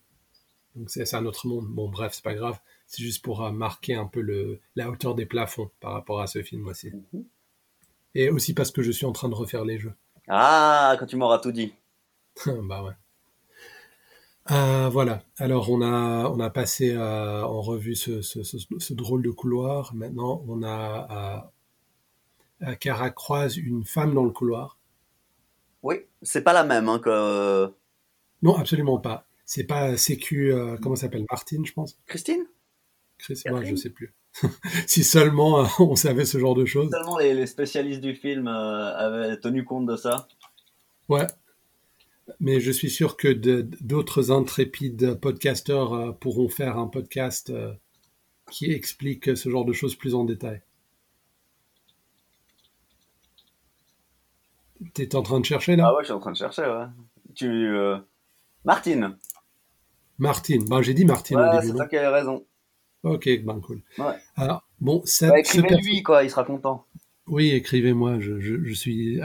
Donc 0.75 0.90
c'est 0.90 1.14
un 1.14 1.26
autre 1.26 1.46
monde. 1.46 1.66
Bon, 1.68 1.88
bref, 1.88 2.12
c'est 2.14 2.25
pas 2.25 2.34
grave. 2.34 2.58
C'est 2.87 3.02
juste 3.02 3.22
pour 3.22 3.44
euh, 3.44 3.52
marquer 3.52 3.94
un 3.94 4.06
peu 4.06 4.20
le, 4.20 4.61
la 4.76 4.90
hauteur 4.90 5.14
des 5.14 5.26
plafonds 5.26 5.70
par 5.80 5.92
rapport 5.92 6.20
à 6.20 6.26
ce 6.26 6.42
film 6.42 6.66
aussi. 6.66 6.90
Mhm. 6.90 7.25
Et 8.14 8.28
aussi 8.30 8.54
parce 8.54 8.70
que 8.70 8.82
je 8.82 8.90
suis 8.90 9.06
en 9.06 9.12
train 9.12 9.28
de 9.28 9.34
refaire 9.34 9.64
les 9.64 9.78
jeux. 9.78 9.94
Ah, 10.28 10.96
quand 10.99 11.06
tu 11.06 11.16
m'auras 11.16 11.38
tout 11.38 11.52
dit. 11.52 11.72
bah 12.64 12.82
ouais. 12.82 12.92
Euh, 14.50 14.88
voilà. 14.88 15.22
Alors 15.38 15.70
on 15.70 15.82
a 15.82 16.28
on 16.28 16.40
a 16.40 16.50
passé 16.50 16.90
euh, 16.90 17.42
en 17.42 17.60
revue 17.60 17.94
ce, 17.94 18.22
ce, 18.22 18.42
ce, 18.42 18.94
drôle 18.94 19.22
de 19.22 19.30
couloir. 19.30 19.94
Maintenant 19.94 20.42
on 20.48 20.62
a 20.64 21.52
Kara 22.80 23.10
croise 23.10 23.56
une 23.56 23.84
femme 23.84 24.14
dans 24.14 24.24
le 24.24 24.30
couloir. 24.30 24.78
Oui, 25.82 25.96
c'est 26.22 26.42
pas 26.42 26.52
la 26.52 26.64
même 26.64 26.88
hein, 26.88 26.98
que. 26.98 27.72
Non, 28.42 28.56
absolument 28.56 28.98
pas. 28.98 29.26
C'est 29.44 29.64
pas 29.64 29.96
Sécu, 29.96 30.52
comment 30.80 30.96
s'appelle? 30.96 31.26
Martine, 31.30 31.64
je 31.66 31.72
pense. 31.72 31.98
Christine? 32.06 32.46
Chris, 33.18 33.40
ouais, 33.46 33.66
je 33.66 33.76
sais 33.76 33.90
plus. 33.90 34.14
si 34.86 35.04
seulement 35.04 35.66
on 35.78 35.94
savait 35.94 36.24
ce 36.24 36.38
genre 36.38 36.54
de 36.54 36.64
choses. 36.64 36.90
Seulement 36.90 37.18
les, 37.18 37.46
spécialistes 37.46 38.00
du 38.00 38.14
film 38.14 38.48
avaient 38.48 39.38
tenu 39.38 39.64
compte 39.64 39.86
de 39.86 39.96
ça. 39.96 40.26
Ouais, 41.08 41.26
mais 42.40 42.60
je 42.60 42.70
suis 42.70 42.90
sûr 42.90 43.16
que 43.16 43.28
d'autres 43.82 44.30
intrépides 44.30 45.14
podcasteurs 45.14 45.92
euh, 45.92 46.12
pourront 46.12 46.48
faire 46.48 46.78
un 46.78 46.86
podcast 46.86 47.50
euh, 47.50 47.72
qui 48.50 48.72
explique 48.72 49.36
ce 49.36 49.48
genre 49.48 49.64
de 49.64 49.72
choses 49.72 49.94
plus 49.94 50.14
en 50.14 50.24
détail. 50.24 50.62
Tu 54.94 55.02
es 55.02 55.14
en 55.14 55.22
train 55.22 55.40
de 55.40 55.44
chercher 55.44 55.76
là? 55.76 55.86
Ah 55.88 55.94
ouais, 55.94 56.02
je 56.02 56.06
suis 56.06 56.12
en 56.12 56.20
train 56.20 56.32
de 56.32 56.36
chercher, 56.36 56.62
ouais. 56.62 56.86
Tu. 57.34 57.46
Euh, 57.46 57.98
Martine 58.64 59.16
Martine, 60.18 60.64
ben, 60.68 60.82
j'ai 60.82 60.94
dit 60.94 61.04
Martine 61.04 61.38
ouais, 61.38 61.62
c'est 61.62 61.76
ça 61.76 61.86
qui 61.86 61.96
a 61.96 62.10
raison. 62.10 62.44
Ok, 63.02 63.28
ben 63.42 63.60
cool. 63.60 63.82
Ouais. 63.98 64.14
Alors, 64.36 64.68
bon, 64.80 65.02
ça. 65.04 65.28
Bah, 65.28 65.40
écrivez-lui, 65.40 66.02
quoi, 66.02 66.22
il 66.22 66.30
sera 66.30 66.44
content. 66.44 66.86
Oui, 67.26 67.50
écrivez-moi, 67.50 68.20
je, 68.20 68.40
je, 68.40 68.74
suis 68.74 69.20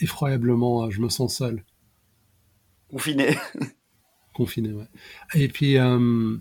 effroyablement, 0.00 0.90
je 0.90 1.00
me 1.00 1.08
sens 1.08 1.36
seul. 1.36 1.64
Confiné. 2.96 3.36
Confiné, 4.34 4.72
ouais. 4.72 4.86
Et 5.34 5.48
puis, 5.48 5.76
euh, 5.76 6.34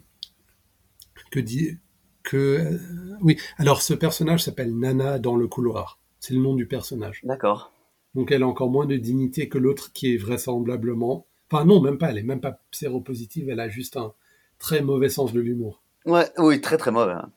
que 1.32 1.42
dit. 1.42 1.78
Que, 2.24 2.38
euh, 2.38 3.18
oui, 3.20 3.38
alors 3.58 3.82
ce 3.82 3.94
personnage 3.94 4.44
s'appelle 4.44 4.74
Nana 4.74 5.20
dans 5.20 5.36
le 5.36 5.50
couloir. 5.50 6.00
C'est 6.22 6.34
le 6.34 6.40
nom 6.40 6.56
du 6.56 6.66
personnage. 6.66 7.20
D'accord. 7.26 7.74
Donc 8.16 8.32
elle 8.32 8.44
a 8.44 8.48
encore 8.48 8.70
moins 8.70 8.86
de 8.86 8.96
dignité 8.96 9.50
que 9.50 9.58
l'autre 9.58 9.92
qui 9.92 10.14
est 10.14 10.18
vraisemblablement. 10.18 11.28
Enfin, 11.52 11.66
non, 11.66 11.82
même 11.82 11.98
pas. 11.98 12.12
Elle 12.12 12.20
est 12.20 12.24
même 12.24 12.40
pas 12.40 12.58
séropositive. 12.72 13.50
Elle 13.50 13.60
a 13.60 13.68
juste 13.68 13.98
un 13.98 14.14
très 14.58 14.82
mauvais 14.82 15.10
sens 15.10 15.34
de 15.34 15.42
l'humour. 15.42 15.84
Ouais, 16.06 16.30
oui, 16.38 16.62
très 16.62 16.78
très 16.78 16.92
mauvais. 16.92 17.12
Hein. 17.12 17.34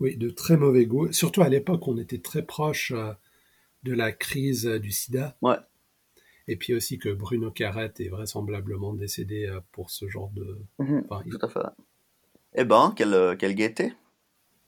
Oui, 0.00 0.16
de 0.16 0.30
très 0.30 0.56
mauvais 0.56 0.86
goût. 0.86 1.12
Surtout 1.12 1.42
à 1.42 1.50
l'époque, 1.50 1.86
on 1.86 1.98
était 1.98 2.22
très 2.22 2.46
proche 2.46 2.92
euh, 2.96 3.12
de 3.82 3.92
la 3.92 4.10
crise 4.10 4.64
du 4.64 4.90
sida. 4.90 5.36
Ouais. 5.42 5.58
Et 6.46 6.56
puis 6.56 6.74
aussi 6.74 6.98
que 6.98 7.08
Bruno 7.08 7.50
Carrette 7.50 8.00
est 8.00 8.08
vraisemblablement 8.08 8.92
décédé 8.92 9.46
euh, 9.46 9.60
pour 9.72 9.90
ce 9.90 10.08
genre 10.08 10.30
de. 10.34 10.58
Mhm, 10.78 11.06
tout 11.30 11.38
à 11.40 11.48
fait. 11.48 11.60
Eh 12.54 12.64
ben, 12.64 12.92
quelle, 12.96 13.14
euh, 13.14 13.36
quelle 13.36 13.54
gaieté. 13.54 13.94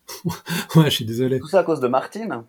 ouais, 0.76 0.84
je 0.84 0.90
suis 0.90 1.04
désolé. 1.04 1.38
Tout 1.38 1.48
ça 1.48 1.60
à 1.60 1.64
cause 1.64 1.80
de 1.80 1.88
Martine. 1.88 2.44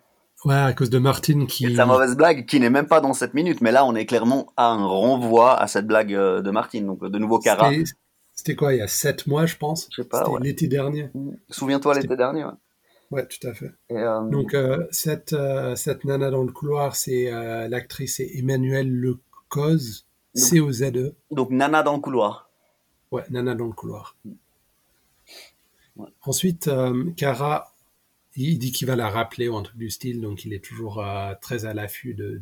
Ouais, 0.45 0.55
à 0.55 0.73
cause 0.73 0.89
de 0.89 0.99
Martine 0.99 1.47
qui. 1.47 1.65
C'est 1.65 1.75
sa 1.75 1.85
mauvaise 1.85 2.15
blague 2.15 2.45
qui 2.45 2.59
n'est 2.59 2.69
même 2.69 2.87
pas 2.87 3.01
dans 3.01 3.13
cette 3.13 3.33
minute, 3.33 3.61
mais 3.61 3.71
là 3.71 3.85
on 3.85 3.95
est 3.95 4.05
clairement 4.05 4.53
à 4.55 4.67
un 4.67 4.85
renvoi 4.85 5.59
à 5.59 5.67
cette 5.67 5.87
blague 5.87 6.13
euh, 6.13 6.41
de 6.41 6.51
Martine, 6.51 6.85
donc 6.85 7.03
de 7.03 7.17
nouveau 7.17 7.39
Cara. 7.39 7.71
C'était 8.33 8.55
quoi, 8.55 8.75
il 8.75 8.77
y 8.77 8.81
a 8.81 8.87
sept 8.87 9.25
mois, 9.25 9.47
je 9.47 9.57
pense? 9.57 9.89
Je 9.89 10.03
sais 10.03 10.07
pas. 10.07 10.23
C'était 10.23 10.43
l'été 10.43 10.67
dernier. 10.67 11.09
Mhm. 11.15 11.37
Souviens-toi 11.49 11.95
l'été 11.95 12.15
dernier, 12.15 12.45
ouais. 12.45 12.51
Ouais, 13.11 13.25
tout 13.25 13.45
à 13.47 13.53
fait. 13.53 13.71
Euh, 13.91 14.21
Donc, 14.29 14.53
euh, 14.53 14.85
cette, 14.91 15.33
euh, 15.33 15.75
cette 15.75 16.03
nana 16.03 16.29
dans 16.29 16.43
le 16.43 16.51
couloir, 16.51 16.95
c'est 16.95 17.31
l'actrice 17.69 18.19
Emmanuelle 18.19 18.91
Lecoz, 18.91 20.05
C-O-Z-E. 20.33 21.15
Donc, 21.31 21.49
Nana 21.49 21.83
dans 21.83 21.95
le 21.95 22.01
couloir. 22.01 22.49
Ouais, 23.11 23.23
Nana 23.29 23.55
dans 23.55 23.67
le 23.67 23.73
couloir. 23.73 24.15
Ensuite, 26.23 26.69
Cara, 27.15 27.73
il 28.35 28.59
dit 28.59 28.71
qu'il 28.71 28.87
va 28.87 28.95
la 28.95 29.09
rappeler 29.09 29.47
ou 29.47 29.55
un 29.55 29.63
truc 29.63 29.77
du 29.77 29.89
style, 29.89 30.21
donc 30.21 30.45
il 30.45 30.53
est 30.53 30.63
toujours 30.63 31.03
très 31.41 31.65
à 31.65 31.73
l'affût 31.73 32.13
de, 32.13 32.39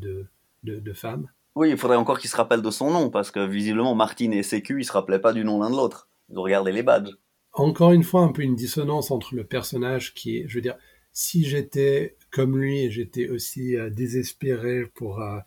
de, 0.63 0.79
de, 0.79 0.93
femmes. 0.93 1.29
Oui, 1.55 1.69
il 1.69 1.77
faudrait 1.77 1.95
encore 1.95 2.19
qu'il 2.19 2.29
se 2.29 2.35
rappelle 2.35 2.61
de 2.61 2.71
son 2.71 2.91
nom, 2.91 3.09
parce 3.09 3.31
que 3.31 3.45
visiblement, 3.45 3.95
Martine 3.95 4.33
et 4.33 4.43
Sécu, 4.43 4.81
ils 4.81 4.85
se 4.85 4.91
rappelaient 4.91 5.19
pas 5.19 5.31
du 5.31 5.45
nom 5.45 5.59
l'un 5.61 5.69
de 5.69 5.75
l'autre. 5.75 6.09
Ils 6.29 6.37
ont 6.37 6.41
regardé 6.41 6.73
les 6.73 6.83
badges 6.83 7.15
encore 7.55 7.93
une 7.93 8.03
fois 8.03 8.21
un 8.21 8.31
peu 8.31 8.43
une 8.43 8.55
dissonance 8.55 9.11
entre 9.11 9.35
le 9.35 9.43
personnage 9.43 10.13
qui 10.13 10.37
est, 10.37 10.47
je 10.47 10.55
veux 10.55 10.61
dire, 10.61 10.77
si 11.13 11.45
j'étais 11.45 12.17
comme 12.29 12.57
lui 12.57 12.79
et 12.81 12.91
j'étais 12.91 13.29
aussi 13.29 13.77
euh, 13.77 13.89
désespéré 13.89 14.85
pour 14.93 15.21
euh, 15.21 15.39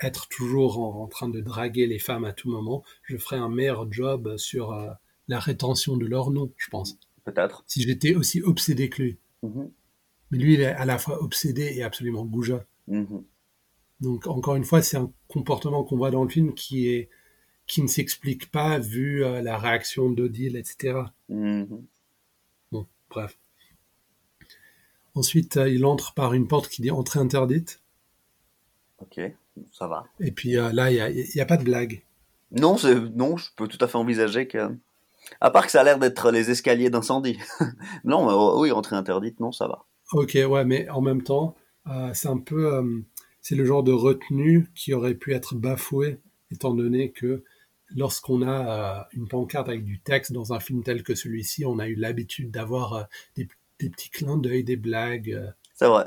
être 0.00 0.28
toujours 0.28 0.78
en, 0.78 1.06
train 1.06 1.28
de 1.30 1.40
draguer 1.40 1.86
les 1.86 1.98
femmes 1.98 2.24
à 2.24 2.32
tout 2.32 2.50
moment, 2.50 2.84
je 3.02 3.16
ferais 3.16 3.38
un 3.38 3.48
meilleur 3.48 3.90
job 3.90 4.36
sur 4.36 4.72
euh, 4.72 4.90
la 5.28 5.40
rétention 5.40 5.96
de 5.96 6.04
leur 6.04 6.30
nom, 6.30 6.52
je 6.58 6.68
pense. 6.68 6.98
Peut-être. 7.24 7.64
Si 7.66 7.82
j'étais 7.82 8.14
aussi 8.14 8.42
obsédé 8.42 8.90
que 8.90 9.02
lui. 9.02 9.18
Mm-hmm. 9.42 9.70
Mais 10.30 10.38
lui, 10.38 10.54
il 10.54 10.60
est 10.60 10.66
à 10.66 10.84
la 10.84 10.98
fois 10.98 11.22
obsédé 11.22 11.72
et 11.74 11.82
absolument 11.82 12.26
goujat. 12.26 12.66
Mm-hmm. 12.90 13.24
Donc, 14.00 14.26
encore 14.26 14.56
une 14.56 14.64
fois, 14.64 14.82
c'est 14.82 14.98
un 14.98 15.10
comportement 15.28 15.84
qu'on 15.84 15.96
voit 15.96 16.10
dans 16.10 16.24
le 16.24 16.28
film 16.28 16.52
qui 16.52 16.88
est 16.88 17.08
qui 17.66 17.82
ne 17.82 17.86
s'explique 17.86 18.50
pas 18.50 18.78
vu 18.78 19.24
euh, 19.24 19.40
la 19.42 19.56
réaction 19.56 20.10
d'Odile, 20.10 20.56
etc. 20.56 21.00
Mm-hmm. 21.30 21.82
Bon, 22.72 22.86
bref. 23.10 23.38
Ensuite, 25.14 25.56
euh, 25.56 25.68
il 25.68 25.84
entre 25.86 26.14
par 26.14 26.34
une 26.34 26.48
porte 26.48 26.68
qui 26.68 26.82
dit 26.82 26.90
entrée 26.90 27.20
interdite. 27.20 27.80
Ok, 28.98 29.20
ça 29.72 29.86
va. 29.86 30.04
Et 30.20 30.32
puis 30.32 30.56
euh, 30.56 30.72
là, 30.72 30.90
il 30.90 31.26
n'y 31.34 31.40
a, 31.40 31.46
pas 31.46 31.56
de 31.56 31.64
blague. 31.64 32.02
Non, 32.52 32.76
non, 33.14 33.36
je 33.36 33.48
peux 33.56 33.68
tout 33.68 33.82
à 33.82 33.88
fait 33.88 33.98
envisager 33.98 34.46
que. 34.46 34.76
À 35.40 35.50
part 35.50 35.64
que 35.64 35.72
ça 35.72 35.80
a 35.80 35.84
l'air 35.84 35.98
d'être 35.98 36.30
les 36.30 36.50
escaliers 36.50 36.90
d'incendie. 36.90 37.38
non, 38.04 38.58
oui, 38.58 38.70
entrée 38.72 38.94
interdite, 38.94 39.40
non, 39.40 39.52
ça 39.52 39.66
va. 39.66 39.86
Ok, 40.12 40.34
ouais, 40.34 40.64
mais 40.66 40.88
en 40.90 41.00
même 41.00 41.22
temps, 41.22 41.56
c'est 42.12 42.28
un 42.28 42.36
peu. 42.36 43.02
c'est 43.40 43.54
le 43.54 43.64
genre 43.64 43.82
de 43.82 43.90
retenue 43.90 44.70
qui 44.74 44.92
aurait 44.92 45.14
pu 45.14 45.32
être 45.32 45.54
bafoué, 45.54 46.20
étant 46.50 46.74
donné 46.74 47.10
que 47.10 47.42
lorsqu'on 47.94 48.42
a 48.42 49.00
euh, 49.00 49.02
une 49.12 49.28
pancarte 49.28 49.68
avec 49.68 49.84
du 49.84 50.00
texte 50.00 50.32
dans 50.32 50.52
un 50.52 50.60
film 50.60 50.82
tel 50.82 51.02
que 51.02 51.14
celui-ci, 51.14 51.64
on 51.64 51.78
a 51.78 51.88
eu 51.88 51.94
l'habitude 51.94 52.50
d'avoir 52.50 52.92
euh, 52.94 53.02
des, 53.36 53.48
petits 53.78 54.10
clins 54.10 54.38
d'œil, 54.38 54.64
des 54.64 54.76
blagues. 54.76 55.32
Euh. 55.32 55.50
C'est 55.74 55.86
vrai. 55.86 56.06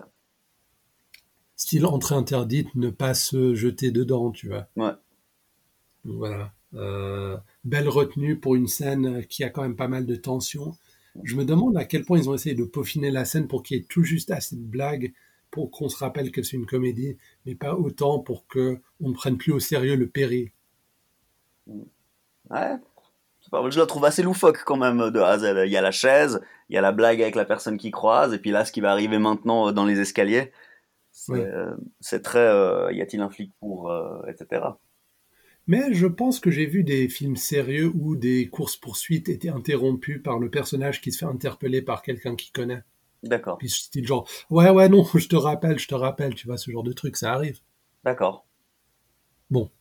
Style 1.56 1.86
entrée 1.86 2.16
interdite, 2.16 2.74
ne 2.76 2.90
pas 2.90 3.14
se 3.14 3.56
jeter 3.56 3.92
dedans, 3.92 4.32
tu 4.32 4.48
vois. 4.48 4.68
Ouais. 4.76 4.94
voilà. 6.04 6.54
belle 7.64 7.90
retenue 7.90 8.40
pour 8.40 8.56
une 8.56 8.68
scène 8.68 9.26
qui 9.26 9.44
a 9.44 9.50
quand 9.50 9.64
même 9.64 9.76
pas 9.76 9.88
mal 9.88 10.06
de 10.06 10.16
tension. 10.16 10.76
Je 11.24 11.36
me 11.36 11.46
demande 11.46 11.76
à 11.78 11.86
quel 11.86 12.06
point 12.06 12.20
ils 12.20 12.30
ont 12.30 12.36
essayé 12.36 12.54
de 12.54 12.64
peaufiner 12.64 13.10
la 13.10 13.26
scène 13.26 13.48
pour 13.48 13.64
qu'il 13.64 13.78
y 13.78 13.80
ait 13.80 13.86
tout 13.90 14.04
juste 14.04 14.30
assez 14.30 14.56
de 14.56 14.62
blagues 14.62 15.14
pour 15.50 15.72
qu'on 15.72 15.90
se 15.90 15.98
rappelle 15.98 16.32
que 16.32 16.44
c'est 16.44 16.58
une 16.58 16.68
comédie, 16.68 17.18
mais 17.46 17.56
pas 17.56 17.74
autant 17.76 18.20
pour 18.20 18.48
qu'on 18.48 18.80
ne 19.00 19.14
prenne 19.14 19.38
plus 19.38 19.52
au 19.52 19.60
sérieux 19.60 19.96
le 19.96 20.08
péril. 20.08 20.52
Ouais. 22.50 22.78
Je 23.70 23.80
la 23.80 23.86
trouve 23.86 24.06
assez 24.06 24.24
loufoque 24.24 24.64
quand 24.66 24.78
même 24.78 25.10
de 25.12 25.20
A 25.20 25.66
Il 25.66 25.72
y 25.72 25.78
a 25.78 25.82
la 25.82 25.92
chaise, 25.92 26.42
il 26.70 26.76
y 26.76 26.78
a 26.78 26.82
la 26.82 26.92
blague 26.92 27.22
avec 27.22 27.36
la 27.36 27.46
personne 27.46 27.78
qui 27.78 27.92
croise, 27.92 28.34
et 28.34 28.40
puis 28.40 28.52
là, 28.52 28.66
ce 28.66 28.72
qui 28.72 28.82
va 28.82 28.92
arriver 28.92 29.20
maintenant 29.20 29.70
euh, 29.70 29.72
dans 29.72 29.86
les 29.86 30.00
escaliers, 30.00 30.52
c'est 31.12 31.34
euh, 31.34 31.76
très 32.24 32.40
euh, 32.40 32.92
y 32.92 33.02
a-t-il 33.02 33.22
un 33.22 33.30
flic 33.30 33.54
pour, 33.60 33.92
etc. 34.28 34.66
Mais 35.66 35.94
je 35.94 36.08
pense 36.08 36.40
que 36.40 36.52
j'ai 36.52 36.66
vu 36.66 36.84
des 36.84 37.10
films 37.10 37.36
sérieux 37.36 37.92
où 37.94 38.16
des 38.16 38.48
courses-poursuites 38.48 39.28
étaient 39.28 39.50
interrompues 39.50 40.22
par 40.22 40.40
le 40.40 40.50
personnage 40.50 41.02
qui 41.02 41.12
se 41.12 41.20
fait 41.20 41.26
interpeller 41.26 41.82
par 41.82 42.02
quelqu'un 42.02 42.36
qui 42.36 42.52
connaît. 42.52 42.84
D'accord. 43.24 43.58
Puis 43.58 43.70
c'était 43.70 44.04
genre, 44.04 44.30
ouais, 44.50 44.70
ouais, 44.70 44.88
non, 44.90 45.04
je 45.14 45.28
te 45.28 45.36
rappelle, 45.36 45.80
je 45.80 45.88
te 45.88 45.96
rappelle, 45.96 46.36
tu 46.36 46.48
vois, 46.48 46.58
ce 46.58 46.72
genre 46.72 46.84
de 46.84 46.94
truc, 46.94 47.18
ça 47.18 47.34
arrive. 47.34 47.60
D'accord. 48.04 48.46
Bon, 49.50 49.72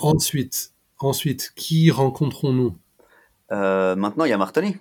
Ensuite, 0.00 0.72
ensuite, 0.98 1.52
qui 1.54 1.90
rencontrons-nous? 1.90 2.76
Euh, 3.52 3.96
Maintenant, 3.96 4.24
il 4.24 4.30
y 4.30 4.32
a 4.32 4.38
Martoni. 4.38 4.76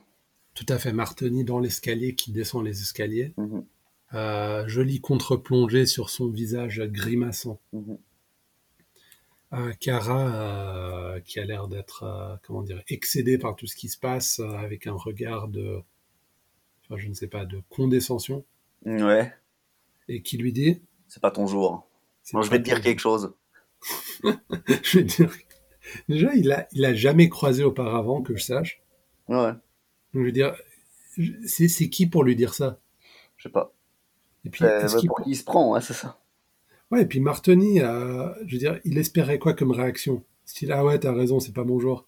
Tout 0.53 0.65
à 0.69 0.77
fait, 0.77 0.91
Martoni 0.91 1.43
dans 1.43 1.59
l'escalier 1.59 2.15
qui 2.15 2.31
descend 2.31 2.65
les 2.65 2.81
escaliers. 2.81 3.33
Mhm. 3.37 3.65
Euh, 4.13 4.67
joli 4.67 5.01
contre-plongée 5.01 5.85
sur 5.85 6.09
son 6.09 6.29
visage 6.29 6.81
grimaçant. 6.81 7.59
Mhm. 7.73 7.97
Euh, 9.53 9.73
Cara, 9.79 11.15
qui 11.25 11.39
a 11.39 11.45
l'air 11.45 11.67
d'être, 11.67 12.39
comment 12.43 12.63
dire, 12.63 12.81
excédé 12.87 13.37
par 13.37 13.55
tout 13.55 13.67
ce 13.67 13.75
qui 13.75 13.87
se 13.89 13.97
passe, 13.97 14.39
avec 14.39 14.87
un 14.87 14.93
regard 14.93 15.47
de, 15.47 15.81
enfin, 16.83 16.97
je 16.97 17.07
ne 17.07 17.13
sais 17.13 17.27
pas, 17.27 17.45
de 17.45 17.61
condescension. 17.69 18.43
Ouais. 18.85 19.33
Et 20.09 20.21
qui 20.21 20.37
lui 20.37 20.51
dit? 20.51 20.81
C'est 21.07 21.21
pas 21.21 21.31
ton 21.31 21.47
jour. 21.47 21.87
Moi, 22.33 22.41
je 22.41 22.49
vais 22.49 22.59
te 22.59 22.63
dire 22.63 22.81
quelque 22.81 22.99
chose. 22.99 23.33
je 24.83 24.99
veux 24.99 25.03
dire, 25.03 25.31
déjà, 26.09 26.33
il 26.35 26.51
a, 26.51 26.67
il 26.71 26.85
a 26.85 26.93
jamais 26.93 27.29
croisé 27.29 27.63
auparavant, 27.63 28.21
que 28.21 28.35
je 28.35 28.43
sache. 28.43 28.81
Ouais. 29.27 29.51
je 30.13 30.19
veux 30.19 30.31
dire, 30.31 30.55
c'est, 31.45 31.67
c'est 31.67 31.89
qui 31.89 32.07
pour 32.07 32.23
lui 32.23 32.35
dire 32.35 32.53
ça? 32.53 32.79
Je 33.37 33.43
sais 33.43 33.49
pas. 33.49 33.73
Et 34.45 34.49
puis, 34.49 34.65
il 35.25 35.35
se 35.35 35.43
prend, 35.43 35.79
c'est 35.81 35.93
ça. 35.93 36.19
Ouais, 36.91 37.01
et 37.01 37.05
puis 37.05 37.19
Martoni, 37.19 37.81
euh, 37.81 38.29
je 38.45 38.53
veux 38.53 38.59
dire, 38.59 38.79
il 38.85 38.97
espérait 38.97 39.39
quoi 39.39 39.53
comme 39.53 39.71
réaction? 39.71 40.23
Style, 40.45 40.71
ah 40.71 40.85
ouais, 40.85 40.97
t'as 40.99 41.13
raison, 41.13 41.39
c'est 41.39 41.53
pas 41.53 41.65
mon 41.65 41.79
genre. 41.79 42.07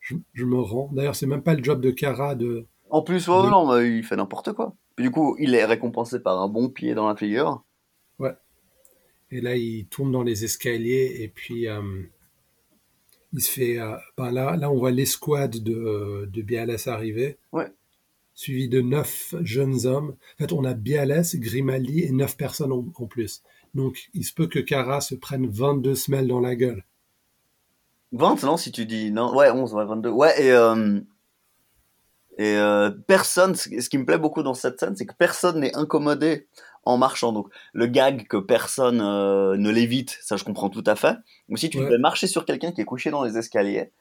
Je, 0.00 0.44
me 0.44 0.58
rends. 0.58 0.90
D'ailleurs, 0.92 1.14
c'est 1.14 1.26
même 1.26 1.42
pas 1.42 1.54
le 1.54 1.62
job 1.62 1.80
de 1.80 1.90
Cara 1.90 2.34
de. 2.34 2.66
En 2.90 3.02
plus, 3.02 3.28
non, 3.28 3.78
il 3.80 4.02
fait 4.02 4.16
n'importe 4.16 4.52
quoi. 4.52 4.74
du 4.98 5.10
coup, 5.10 5.36
il 5.38 5.54
est 5.54 5.64
récompensé 5.64 6.20
par 6.20 6.40
un 6.40 6.48
bon 6.48 6.68
pied 6.68 6.94
dans 6.94 7.08
la 7.08 7.16
figure. 7.16 7.62
Et 9.34 9.40
là, 9.40 9.56
il 9.56 9.86
tourne 9.86 10.12
dans 10.12 10.22
les 10.22 10.44
escaliers 10.44 11.16
et 11.18 11.28
puis 11.28 11.66
il 13.32 13.42
se 13.42 13.50
fait. 13.50 13.78
Ben 14.16 14.30
là, 14.30 14.56
là, 14.56 14.70
on 14.70 14.78
voit 14.78 14.92
l'escouade 14.92 15.60
de, 15.60 16.30
de 16.32 16.42
Bialès 16.42 16.86
arriver. 16.86 17.38
Ouais. 17.50 17.66
Suivi 18.36 18.68
de 18.68 18.80
neuf 18.80 19.34
jeunes 19.42 19.86
hommes. 19.86 20.10
En 20.10 20.44
fait, 20.44 20.52
on 20.52 20.62
a 20.62 20.74
Bialès, 20.74 21.34
Grimaldi 21.34 22.04
et 22.04 22.12
neuf 22.12 22.36
personnes 22.36 22.70
en, 22.70 22.86
en 22.94 23.06
plus. 23.06 23.42
Donc, 23.74 24.08
il 24.14 24.24
se 24.24 24.32
peut 24.32 24.46
que 24.46 24.60
Cara 24.60 25.00
se 25.00 25.16
prenne 25.16 25.48
22 25.48 25.96
semelles 25.96 26.28
dans 26.28 26.40
la 26.40 26.54
gueule. 26.54 26.84
20, 28.12 28.44
non, 28.44 28.56
si 28.56 28.70
tu 28.70 28.86
dis. 28.86 29.10
Non, 29.10 29.34
ouais, 29.34 29.50
11, 29.50 29.74
ouais, 29.74 29.84
22. 29.84 30.10
Ouais, 30.10 30.40
et. 30.40 30.52
Euh, 30.52 31.00
et 32.36 32.56
euh, 32.56 32.90
personne, 33.06 33.54
ce 33.54 33.88
qui 33.88 33.96
me 33.98 34.04
plaît 34.04 34.18
beaucoup 34.18 34.42
dans 34.42 34.54
cette 34.54 34.80
scène, 34.80 34.96
c'est 34.96 35.06
que 35.06 35.14
personne 35.14 35.60
n'est 35.60 35.74
incommodé 35.76 36.48
en 36.86 36.96
marchant. 36.96 37.32
Donc, 37.32 37.48
le 37.72 37.86
gag 37.86 38.26
que 38.26 38.36
personne 38.36 39.00
euh, 39.00 39.56
ne 39.56 39.70
l'évite, 39.70 40.18
ça 40.22 40.36
je 40.36 40.44
comprends 40.44 40.70
tout 40.70 40.84
à 40.86 40.96
fait. 40.96 41.16
Mais 41.48 41.56
si 41.56 41.70
tu 41.70 41.78
devais 41.78 41.98
marcher 41.98 42.26
sur 42.26 42.44
quelqu'un 42.44 42.72
qui 42.72 42.80
est 42.80 42.84
couché 42.84 43.10
dans 43.10 43.24
les 43.24 43.36
escaliers, 43.36 43.92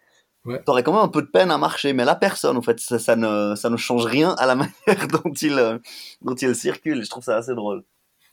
ouais. 0.45 0.61
t'aurais 0.63 0.83
quand 0.83 0.93
même 0.93 1.01
un 1.01 1.07
peu 1.09 1.21
de 1.21 1.27
peine 1.27 1.51
à 1.51 1.57
marcher. 1.57 1.93
Mais 1.93 2.05
là, 2.05 2.15
personne, 2.15 2.57
en 2.57 2.61
fait, 2.61 2.79
ça, 2.79 2.99
ça, 2.99 3.15
ne, 3.15 3.55
ça 3.55 3.69
ne 3.69 3.77
change 3.77 4.05
rien 4.05 4.31
à 4.37 4.45
la 4.45 4.55
manière 4.55 5.07
dont 5.07 5.31
il, 5.41 5.79
dont 6.21 6.35
il 6.35 6.55
circule. 6.55 6.99
Et 6.99 7.03
je 7.03 7.09
trouve 7.09 7.23
ça 7.23 7.37
assez 7.37 7.55
drôle. 7.55 7.83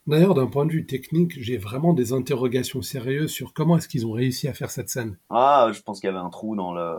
D'ailleurs, 0.07 0.35
d'un 0.35 0.47
point 0.47 0.66
de 0.66 0.73
vue 0.73 0.87
technique, 0.87 1.40
j'ai 1.40 1.57
vraiment 1.57 1.92
des 1.92 2.12
interrogations 2.12 2.83
sérieuses 2.83 3.30
sur 3.30 3.52
comment 3.52 3.76
est-ce 3.76 3.88
qu'ils 3.88 4.07
ont 4.07 4.12
réussi 4.12 4.49
à 4.49 4.54
faire 4.54 4.71
cette 4.71 4.88
scène. 4.88 5.19
Ah, 5.28 5.71
je 5.73 5.80
pense 5.83 6.00
qu'il 6.00 6.09
y 6.09 6.11
avait 6.11 6.19
un 6.19 6.30
trou 6.30 6.57
dans 6.57 6.73
le. 6.73 6.97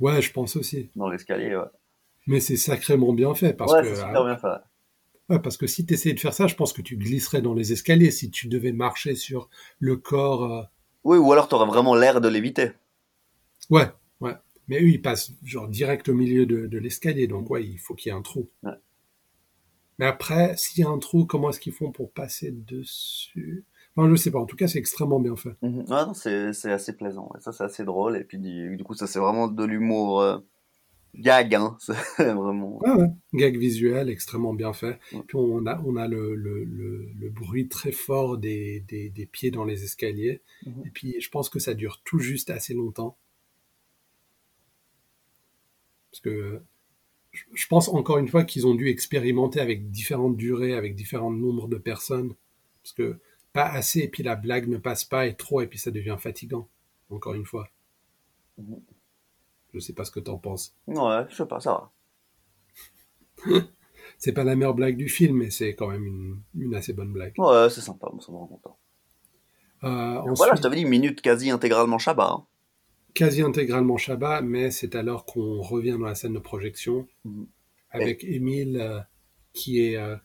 Ouais, 0.00 0.20
je 0.20 0.32
pense 0.32 0.56
aussi. 0.56 0.90
Dans 0.96 1.08
l'escalier, 1.08 1.56
ouais. 1.56 1.64
Mais 2.26 2.40
c'est 2.40 2.56
sacrément 2.56 3.12
bien 3.12 3.34
fait 3.34 3.54
parce 3.54 3.72
ouais, 3.72 3.82
que. 3.82 3.88
c'est 3.88 3.96
super 3.96 4.24
bien 4.24 4.36
fait. 4.36 4.58
Ouais, 5.30 5.38
parce 5.38 5.56
que 5.56 5.66
si 5.66 5.86
tu 5.86 5.94
essayais 5.94 6.14
de 6.14 6.20
faire 6.20 6.34
ça, 6.34 6.46
je 6.46 6.54
pense 6.54 6.72
que 6.72 6.82
tu 6.82 6.96
glisserais 6.96 7.40
dans 7.42 7.54
les 7.54 7.72
escaliers 7.72 8.10
si 8.10 8.30
tu 8.30 8.48
devais 8.48 8.72
marcher 8.72 9.14
sur 9.14 9.48
le 9.78 9.96
corps. 9.96 10.44
Euh. 10.44 10.62
Oui, 11.04 11.18
ou 11.18 11.32
alors 11.32 11.48
tu 11.48 11.54
aurais 11.54 11.66
vraiment 11.66 11.94
l'air 11.94 12.20
de 12.20 12.28
l'éviter. 12.28 12.72
Ouais, 13.70 13.90
ouais. 14.20 14.34
Mais 14.68 14.80
eux, 14.80 14.88
ils 14.88 15.02
passent 15.02 15.32
genre 15.42 15.68
direct 15.68 16.08
au 16.08 16.14
milieu 16.14 16.46
de, 16.46 16.66
de 16.66 16.78
l'escalier, 16.78 17.26
donc 17.26 17.50
ouais, 17.50 17.64
il 17.64 17.78
faut 17.78 17.94
qu'il 17.94 18.10
y 18.10 18.14
ait 18.14 18.18
un 18.18 18.22
trou. 18.22 18.48
Ouais. 18.62 18.72
Mais 19.98 20.06
après, 20.06 20.56
s'il 20.56 20.82
y 20.84 20.86
a 20.86 20.90
un 20.90 20.98
trou, 20.98 21.24
comment 21.24 21.50
est-ce 21.50 21.60
qu'ils 21.60 21.72
font 21.72 21.92
pour 21.92 22.10
passer 22.10 22.50
dessus? 22.50 23.64
Enfin, 23.96 24.10
je 24.10 24.16
sais 24.16 24.30
pas. 24.30 24.40
En 24.40 24.46
tout 24.46 24.56
cas, 24.56 24.66
c'est 24.66 24.78
extrêmement 24.78 25.20
bien 25.20 25.36
fait. 25.36 25.56
Mm 25.62 25.82
-hmm. 25.82 26.52
c'est 26.52 26.72
assez 26.72 26.96
plaisant. 26.96 27.30
ça, 27.38 27.52
c'est 27.52 27.64
assez 27.64 27.84
drôle. 27.84 28.16
Et 28.16 28.24
puis, 28.24 28.38
du, 28.38 28.82
coup, 28.84 28.94
ça, 28.94 29.06
c'est 29.06 29.20
vraiment 29.20 29.46
de 29.48 29.64
l'humour 29.64 30.20
euh, 30.20 30.38
gag. 31.14 31.54
Hein. 31.54 31.76
vraiment. 32.18 32.78
Ouais. 32.78 33.08
Gag 33.32 33.56
visuel, 33.56 34.08
extrêmement 34.08 34.54
bien 34.54 34.72
fait. 34.72 34.98
Puis, 35.10 35.36
on 35.36 35.66
a, 35.66 35.80
on 35.84 35.96
a 35.96 36.08
le, 36.08 36.34
le, 36.34 36.64
le, 36.64 37.10
le 37.18 37.30
bruit 37.30 37.68
très 37.68 37.92
fort 37.92 38.38
des, 38.38 38.80
des, 38.80 39.10
des, 39.10 39.26
pieds 39.26 39.50
dans 39.50 39.64
les 39.64 39.84
escaliers. 39.84 40.42
-hmm. 40.64 40.86
Et 40.86 40.90
puis, 40.90 41.20
je 41.20 41.30
pense 41.30 41.48
que 41.48 41.58
ça 41.58 41.74
dure 41.74 42.02
tout 42.04 42.18
juste 42.18 42.50
assez 42.50 42.74
longtemps. 42.74 43.16
Parce 46.10 46.20
que 46.20 46.62
je 47.52 47.66
pense 47.66 47.88
encore 47.88 48.18
une 48.18 48.28
fois 48.28 48.44
qu'ils 48.44 48.66
ont 48.66 48.74
dû 48.74 48.88
expérimenter 48.88 49.60
avec 49.60 49.90
différentes 49.90 50.36
durées, 50.36 50.74
avec 50.74 50.94
différents 50.94 51.32
nombres 51.32 51.68
de 51.68 51.76
personnes, 51.76 52.34
parce 52.82 52.92
que 52.92 53.18
pas 53.52 53.66
assez, 53.66 54.00
et 54.00 54.08
puis 54.08 54.22
la 54.22 54.36
blague 54.36 54.68
ne 54.68 54.78
passe 54.78 55.04
pas, 55.04 55.26
et 55.26 55.34
trop, 55.34 55.60
et 55.60 55.66
puis 55.66 55.78
ça 55.78 55.90
devient 55.90 56.16
fatigant, 56.18 56.68
encore 57.10 57.34
une 57.34 57.44
fois. 57.44 57.70
Mmh. 58.58 58.74
Je 59.74 59.80
sais 59.80 59.92
pas 59.92 60.04
ce 60.04 60.12
que 60.12 60.20
t'en 60.20 60.38
penses. 60.38 60.76
Ouais, 60.86 61.26
je 61.28 61.34
sais 61.34 61.46
pas, 61.46 61.60
ça 61.60 61.90
va. 63.46 63.60
c'est 64.18 64.32
pas 64.32 64.44
la 64.44 64.54
meilleure 64.54 64.74
blague 64.74 64.96
du 64.96 65.08
film, 65.08 65.38
mais 65.38 65.50
c'est 65.50 65.74
quand 65.74 65.88
même 65.88 66.06
une, 66.06 66.40
une, 66.54 66.74
assez 66.74 66.92
bonne 66.92 67.12
blague. 67.12 67.34
Ouais, 67.38 67.68
c'est 67.70 67.80
sympa, 67.80 68.08
ça 68.20 68.30
me 68.30 68.38
rend 68.38 68.46
content. 68.46 68.78
Euh, 69.82 70.18
ensuite, 70.18 70.36
voilà, 70.36 70.54
je 70.54 70.62
t'avais 70.62 70.76
dit 70.76 70.82
une 70.82 70.88
minute 70.88 71.20
quasi 71.20 71.50
intégralement 71.50 71.98
Shabbat. 71.98 72.30
Hein. 72.30 72.46
Quasi 73.14 73.42
intégralement 73.42 73.96
Shabbat, 73.96 74.42
mais 74.44 74.70
c'est 74.70 74.94
alors 74.94 75.26
qu'on 75.26 75.60
revient 75.60 75.92
dans 75.98 76.06
la 76.06 76.14
scène 76.14 76.34
de 76.34 76.38
projection 76.38 77.06
mmh. 77.24 77.42
avec 77.90 78.24
et... 78.24 78.36
Émile 78.36 78.78
euh, 78.80 79.00
qui 79.52 79.84
est, 79.84 79.96
euh, 79.96 80.16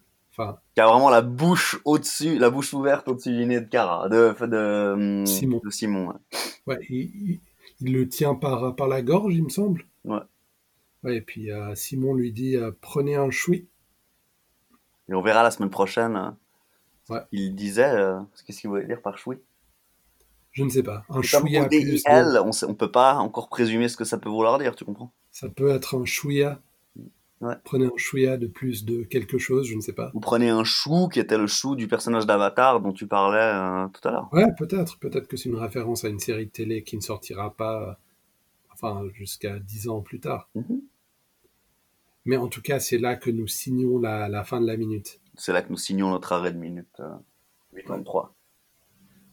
qui 0.76 0.82
a 0.82 0.88
vraiment 0.88 1.10
la 1.10 1.22
bouche 1.22 1.80
au-dessus, 1.86 2.38
la 2.38 2.50
bouche 2.50 2.74
ouverte 2.74 3.08
au-dessus 3.08 3.36
du 3.36 3.46
nez 3.46 3.60
de 3.60 3.66
Cara, 3.66 4.08
de, 4.08 4.34
de, 4.46 5.26
Simon. 5.26 5.62
De 5.64 5.70
Simon 5.70 6.08
ouais. 6.08 6.16
ouais 6.68 6.86
il, 6.90 7.42
il, 7.80 7.94
le 7.94 8.08
tient 8.08 8.36
par 8.36 8.76
par 8.76 8.88
la 8.88 9.02
gorge, 9.02 9.36
il 9.36 9.44
me 9.44 9.50
semble. 9.50 9.86
Ouais. 10.06 10.20
Ouais, 11.04 11.18
et 11.18 11.22
puis 11.22 11.52
euh, 11.52 11.76
Simon 11.76 12.14
lui 12.14 12.32
dit 12.32 12.58
prenez 12.82 13.16
un 13.16 13.32
choui. 13.32 13.68
Et 15.08 15.14
on 15.14 15.22
verra 15.22 15.44
la 15.44 15.52
semaine 15.52 15.70
prochaine. 15.70 16.36
Ouais. 17.10 17.22
Il 17.32 17.56
disait, 17.56 17.92
qu'est-ce 18.46 18.62
qu'il 18.62 18.70
voulait 18.70 18.86
dire 18.86 19.02
par 19.02 19.18
choui 19.18 19.38
je 20.52 20.64
ne 20.64 20.70
sais 20.70 20.84
pas. 20.84 21.06
Un 21.10 21.22
chouïa 21.22 21.66
plus. 21.66 22.04
De... 22.04 22.40
On 22.40 22.70
ne 22.70 22.74
peut 22.74 22.92
pas 22.92 23.16
encore 23.16 23.50
présumer 23.50 23.88
ce 23.88 23.98
que 23.98 24.04
ça 24.04 24.18
peut 24.18 24.30
vouloir 24.30 24.58
dire, 24.58 24.76
tu 24.76 24.84
comprends? 24.84 25.14
Ça 25.32 25.48
peut 25.48 25.70
être 25.70 25.96
un 25.96 26.06
chouïa. 26.06 26.60
Ouais. 27.42 27.56
Prenez 27.64 27.86
un 27.86 27.96
chouïa 27.96 28.38
de 28.38 28.48
plus 28.48 28.84
de 28.84 29.04
quelque 29.04 29.38
chose, 29.38 29.68
je 29.68 29.76
ne 29.76 29.82
sais 29.82 29.94
pas. 29.94 30.12
Vous 30.14 30.20
prenez 30.20 30.50
un 30.50 30.66
chou 30.66 31.08
qui 31.08 31.20
était 31.22 31.38
le 31.38 31.48
chou 31.48 31.76
du 31.76 31.88
personnage 31.88 32.26
d'Avatar 32.26 32.82
dont 32.82 32.92
tu 32.92 33.08
parlais 33.08 33.38
euh, 33.38 33.88
tout 33.88 34.06
à 34.08 34.12
l'heure. 34.12 34.30
Ouais, 34.34 34.54
peut-être. 34.58 35.00
Peut-être 35.00 35.28
que 35.28 35.38
c'est 35.38 35.48
une 35.48 35.56
référence 35.56 36.04
à 36.04 36.10
une 36.10 36.20
série 36.20 36.48
de 36.48 36.52
télé 36.52 36.84
qui 36.84 36.98
ne 36.98 37.02
sortira 37.02 37.56
pas, 37.56 37.98
enfin, 38.74 39.04
jusqu'à 39.14 39.58
dix 39.60 39.88
ans 39.88 40.02
plus 40.02 40.20
tard. 40.20 40.50
Mm 40.56 40.62
-hmm. 40.62 40.82
Mais 42.26 42.38
en 42.38 42.50
tout 42.50 42.62
cas, 42.62 42.80
c'est 42.80 42.98
là 42.98 43.16
que 43.16 43.32
nous 43.32 43.48
signons 43.48 44.00
la, 44.00 44.28
la, 44.28 44.44
fin 44.44 44.60
de 44.62 44.68
la 44.68 44.78
minute. 44.78 45.20
C'est 45.36 45.54
là 45.54 45.62
que 45.62 45.70
nous 45.70 45.78
signons 45.78 46.10
notre 46.12 46.34
arrêt 46.34 46.52
de 46.52 46.58
minute 46.60 47.00
euh, 47.00 47.16
8-23. 47.74 48.30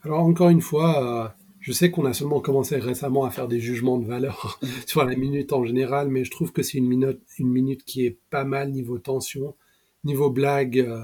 Alors 0.02 0.20
encore 0.20 0.50
une 0.50 0.60
fois, 0.60 0.90
euh, 1.04 1.28
je 1.66 1.72
sais 1.72 1.90
qu'on 1.90 2.05
a 2.05 2.12
seulement 2.12 2.40
commencé 2.40 2.76
récemment 2.76 3.24
à 3.24 3.31
faire 3.31 3.48
des 3.48 3.59
jugements 3.59 3.98
de 3.98 4.07
valeur 4.07 4.61
sur 4.87 5.05
la 5.05 5.16
minute 5.16 5.52
en 5.52 5.64
général, 5.64 6.09
mais 6.09 6.24
je 6.24 6.31
trouve 6.31 6.52
que 6.52 6.62
c'est 6.62 6.79
une 6.79 6.87
minute, 6.87 7.20
une 7.38 7.50
minute 7.50 7.85
qui 7.85 8.07
est 8.07 8.18
pas 8.31 8.44
mal 8.44 8.70
niveau 8.70 8.98
tension, 8.98 9.57
niveau 10.05 10.31
blague, 10.31 10.79
euh, 10.79 11.02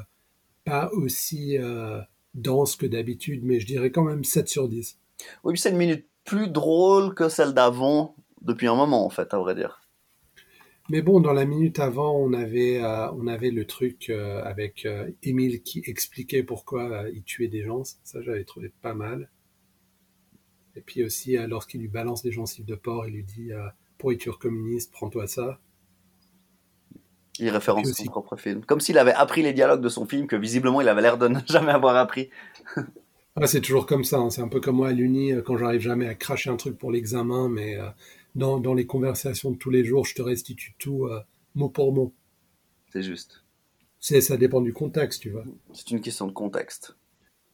pas 0.65 0.91
aussi 0.93 1.59
euh, 1.59 2.01
dense 2.35 2.77
que 2.77 2.87
d'habitude, 2.87 3.43
mais 3.45 3.59
je 3.59 3.67
dirais 3.67 3.91
quand 3.91 4.05
même 4.05 4.25
7 4.25 4.49
sur 4.49 4.69
10. 4.69 4.99
Oui, 5.43 5.59
c'est 5.59 5.71
une 5.71 5.77
minute 5.77 6.07
plus 6.25 6.49
drôle 6.49 7.15
que 7.15 7.29
celle 7.29 7.55
d'avant 7.55 8.15
depuis 8.41 8.69
un 8.69 8.77
moment 8.77 9.05
en 9.05 9.11
fait, 9.11 9.35
à 9.35 9.39
vrai 9.39 9.55
dire. 9.55 9.83
Mais 10.91 11.01
bon, 11.01 11.21
dans 11.21 11.33
la 11.33 11.45
minute 11.45 11.79
avant, 11.79 12.17
on 12.17 12.33
avait, 12.33 12.83
euh, 12.83 13.11
on 13.13 13.27
avait 13.27 13.51
le 13.51 13.67
truc 13.67 14.11
euh, 14.11 14.43
avec 14.45 14.85
euh, 14.85 15.11
Émile 15.23 15.63
qui 15.63 15.83
expliquait 15.87 16.43
pourquoi 16.43 17.05
il 17.13 17.23
tuait 17.23 17.49
des 17.49 17.63
gens. 17.63 17.83
Ça, 18.05 18.21
j'avais 18.23 18.45
trouvé 18.45 18.73
pas 18.83 18.95
mal. 18.95 19.31
Et 20.77 20.81
puis 20.81 21.05
aussi, 21.05 21.37
lorsqu'il 21.49 21.81
lui 21.81 21.89
balance 21.89 22.23
des 22.23 22.33
gencives 22.33 22.65
de 22.65 22.75
porc, 22.75 23.07
il 23.07 23.15
lui 23.15 23.25
dit 23.25 23.51
pourriture 23.99 24.39
communiste, 24.39 24.91
prends-toi 24.93 25.27
ça. 25.27 25.61
Il 27.39 27.49
référence 27.51 27.89
aussi... 27.89 28.05
son 28.05 28.11
propre 28.11 28.37
film. 28.37 28.65
Comme 28.65 28.81
s'il 28.81 28.99
avait 28.99 29.13
appris 29.13 29.43
les 29.43 29.53
dialogues 29.53 29.81
de 29.83 29.89
son 29.89 30.07
film, 30.07 30.27
que 30.27 30.37
visiblement 30.37 30.81
il 30.81 30.89
avait 30.89 31.03
l'air 31.03 31.19
de 31.19 31.29
ne 31.29 31.41
jamais 31.47 31.73
avoir 31.73 31.97
appris. 31.97 32.31
ah, 33.37 33.47
c'est 33.47 33.61
toujours 33.61 33.87
comme 33.87 34.05
ça. 34.05 34.19
Hein. 34.19 34.31
C'est 34.31 34.43
un 34.43 34.49
peu 34.49 34.61
comme 34.61 34.77
moi 34.77 34.89
à 34.89 34.93
l'Uni, 34.93 35.33
quand 35.45 35.57
j'arrive 35.57 35.81
jamais 35.81 36.07
à 36.07 36.15
cracher 36.15 36.51
un 36.51 36.57
truc 36.57 36.79
pour 36.79 36.91
l'examen, 36.91 37.49
mais 37.49 37.79
dans, 38.35 38.59
dans, 38.59 38.75
les 38.75 38.87
conversations 38.87 39.51
de 39.51 39.57
tous 39.57 39.71
les 39.71 39.85
jours, 39.85 40.07
je 40.07 40.15
te 40.15 40.23
restitue 40.23 40.75
tout 40.79 41.07
euh, 41.07 41.21
mot 41.55 41.69
pour 41.69 41.93
mot. 41.93 42.15
C'est 42.93 43.03
juste. 43.03 43.45
C'est, 43.99 44.21
ça 44.21 44.37
dépend 44.37 44.61
du 44.61 44.73
contexte, 44.73 45.23
tu 45.23 45.31
vois. 45.31 45.45
C'est 45.73 45.91
une 45.91 46.01
question 46.01 46.27
de 46.27 46.33
contexte. 46.33 46.97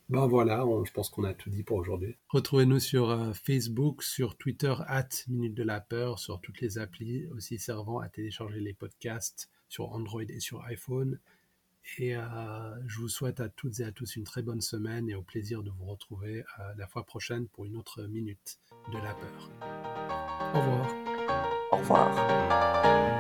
Ben 0.09 0.27
voilà, 0.27 0.67
on, 0.67 0.85
je 0.85 0.93
pense 0.93 1.11
qu'on 1.11 1.25
a 1.25 1.35
tout 1.35 1.51
dit 1.51 1.63
pour 1.63 1.77
aujourd'hui. 1.77 2.17
Retrouvez-nous 2.29 2.81
sur 2.81 3.11
euh, 3.11 3.33
Facebook, 3.35 4.03
sur 4.03 4.39
Twitter, 4.39 4.75
at 4.87 5.09
Minute 5.29 5.55
de 5.55 5.63
la 5.63 5.81
Peur, 5.81 6.19
sur 6.19 6.41
toutes 6.41 6.63
les 6.63 6.79
applis 6.79 7.27
aussi 7.29 7.59
servant 7.59 7.99
à 7.99 8.09
télécharger 8.09 8.61
les 8.61 8.73
podcasts 8.73 9.51
sur 9.69 9.93
Android 9.93 10.23
et 10.23 10.41
sur 10.41 10.65
iPhone. 10.65 11.19
Et 11.99 12.17
euh, 12.17 12.23
je 12.87 13.01
vous 13.01 13.09
souhaite 13.09 13.41
à 13.41 13.49
toutes 13.49 13.81
et 13.81 13.85
à 13.85 13.93
tous 13.93 14.17
une 14.17 14.25
très 14.25 14.43
bonne 14.43 14.61
semaine 14.61 15.09
et 15.11 15.15
au 15.15 15.23
plaisir 15.23 15.63
de 15.63 15.71
vous 15.71 15.85
retrouver 15.85 16.41
euh, 16.59 16.75
la 16.77 16.87
fois 16.87 17.05
prochaine 17.05 17.47
pour 17.49 17.67
une 17.67 17.77
autre 17.77 18.03
Minute 18.05 18.59
de 18.93 18.99
la 18.99 19.15
Peur. 19.15 19.51
Au 20.55 20.61
revoir. 20.61 20.95
Au 21.73 21.77
revoir. 21.77 23.18